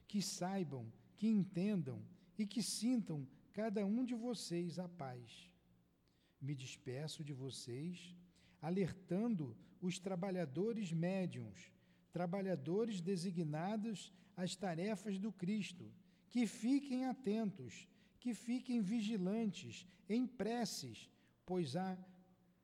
[0.07, 2.01] Que saibam, que entendam
[2.37, 5.49] e que sintam cada um de vocês a paz.
[6.41, 8.15] Me despeço de vocês,
[8.59, 11.71] alertando os trabalhadores médiums
[12.11, 14.11] trabalhadores designados
[14.41, 15.93] às tarefas do Cristo,
[16.29, 17.87] que fiquem atentos,
[18.19, 21.11] que fiquem vigilantes, em preces,
[21.45, 21.97] pois há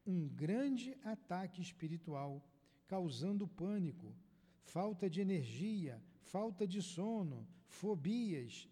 [0.05, 2.41] um grande ataque espiritual,
[2.87, 4.15] causando pânico,
[4.61, 8.67] falta de energia, falta de sono, fobias,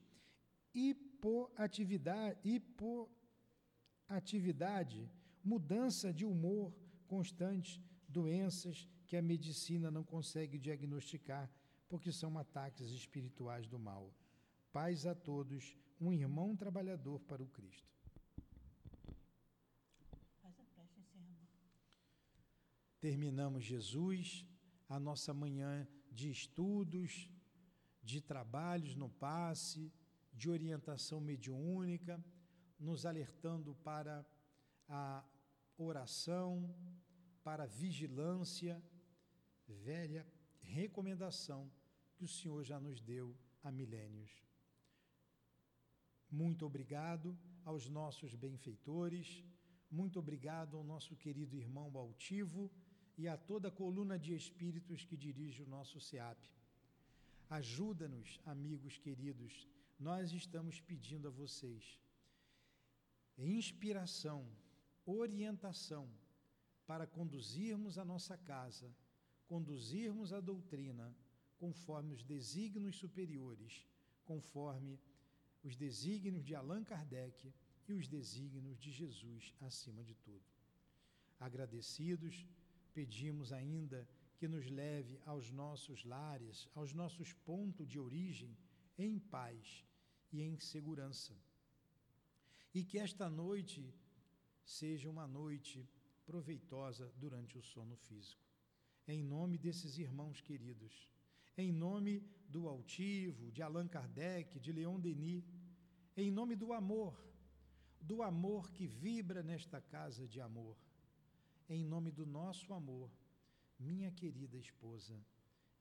[0.73, 5.09] hipoatividade, hipoatividade
[5.45, 6.73] mudança de humor
[7.05, 7.79] constante,
[8.09, 11.47] doenças que a medicina não consegue diagnosticar,
[11.95, 14.13] porque são ataques espirituais do mal.
[14.73, 17.89] Paz a todos, um irmão trabalhador para o Cristo.
[22.99, 24.45] Terminamos, Jesus,
[24.89, 27.31] a nossa manhã de estudos,
[28.03, 29.89] de trabalhos no passe,
[30.33, 32.21] de orientação mediúnica,
[32.77, 34.25] nos alertando para
[34.89, 35.23] a
[35.77, 36.75] oração,
[37.41, 38.83] para a vigilância,
[39.65, 40.27] velha
[40.59, 41.71] recomendação
[42.15, 44.31] que o Senhor já nos deu há milênios.
[46.31, 49.43] Muito obrigado aos nossos benfeitores,
[49.89, 52.71] muito obrigado ao nosso querido irmão Baltivo
[53.17, 56.39] e a toda a coluna de espíritos que dirige o nosso SEAP.
[57.49, 59.67] Ajuda-nos, amigos queridos,
[59.99, 61.99] nós estamos pedindo a vocês
[63.37, 64.49] inspiração,
[65.05, 66.09] orientação
[66.87, 68.89] para conduzirmos a nossa casa
[69.47, 71.15] conduzirmos a doutrina
[71.57, 73.85] conforme os desígnios superiores,
[74.23, 74.99] conforme
[75.63, 77.53] os desígnios de Allan Kardec
[77.87, 80.45] e os desígnios de Jesus acima de tudo.
[81.39, 82.45] Agradecidos,
[82.93, 84.07] pedimos ainda
[84.37, 88.57] que nos leve aos nossos lares, aos nossos pontos de origem,
[88.97, 89.85] em paz
[90.31, 91.35] e em segurança.
[92.73, 93.93] E que esta noite
[94.63, 95.87] seja uma noite
[96.25, 98.45] proveitosa durante o sono físico
[99.07, 101.07] em nome desses irmãos queridos,
[101.57, 105.45] em nome do altivo, de Allan Kardec, de Leon Denis,
[106.15, 107.13] em nome do amor,
[107.99, 110.77] do amor que vibra nesta casa de amor,
[111.67, 113.11] em nome do nosso amor,
[113.79, 115.19] minha querida esposa,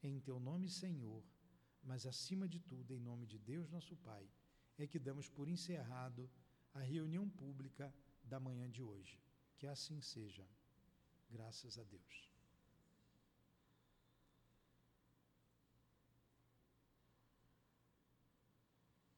[0.03, 1.23] em teu nome, Senhor,
[1.83, 4.29] mas acima de tudo, em nome de Deus, nosso Pai,
[4.79, 6.29] é que damos por encerrado
[6.73, 7.95] a reunião pública
[8.25, 9.21] da manhã de hoje.
[9.57, 10.47] Que assim seja.
[11.31, 12.34] Graças a Deus.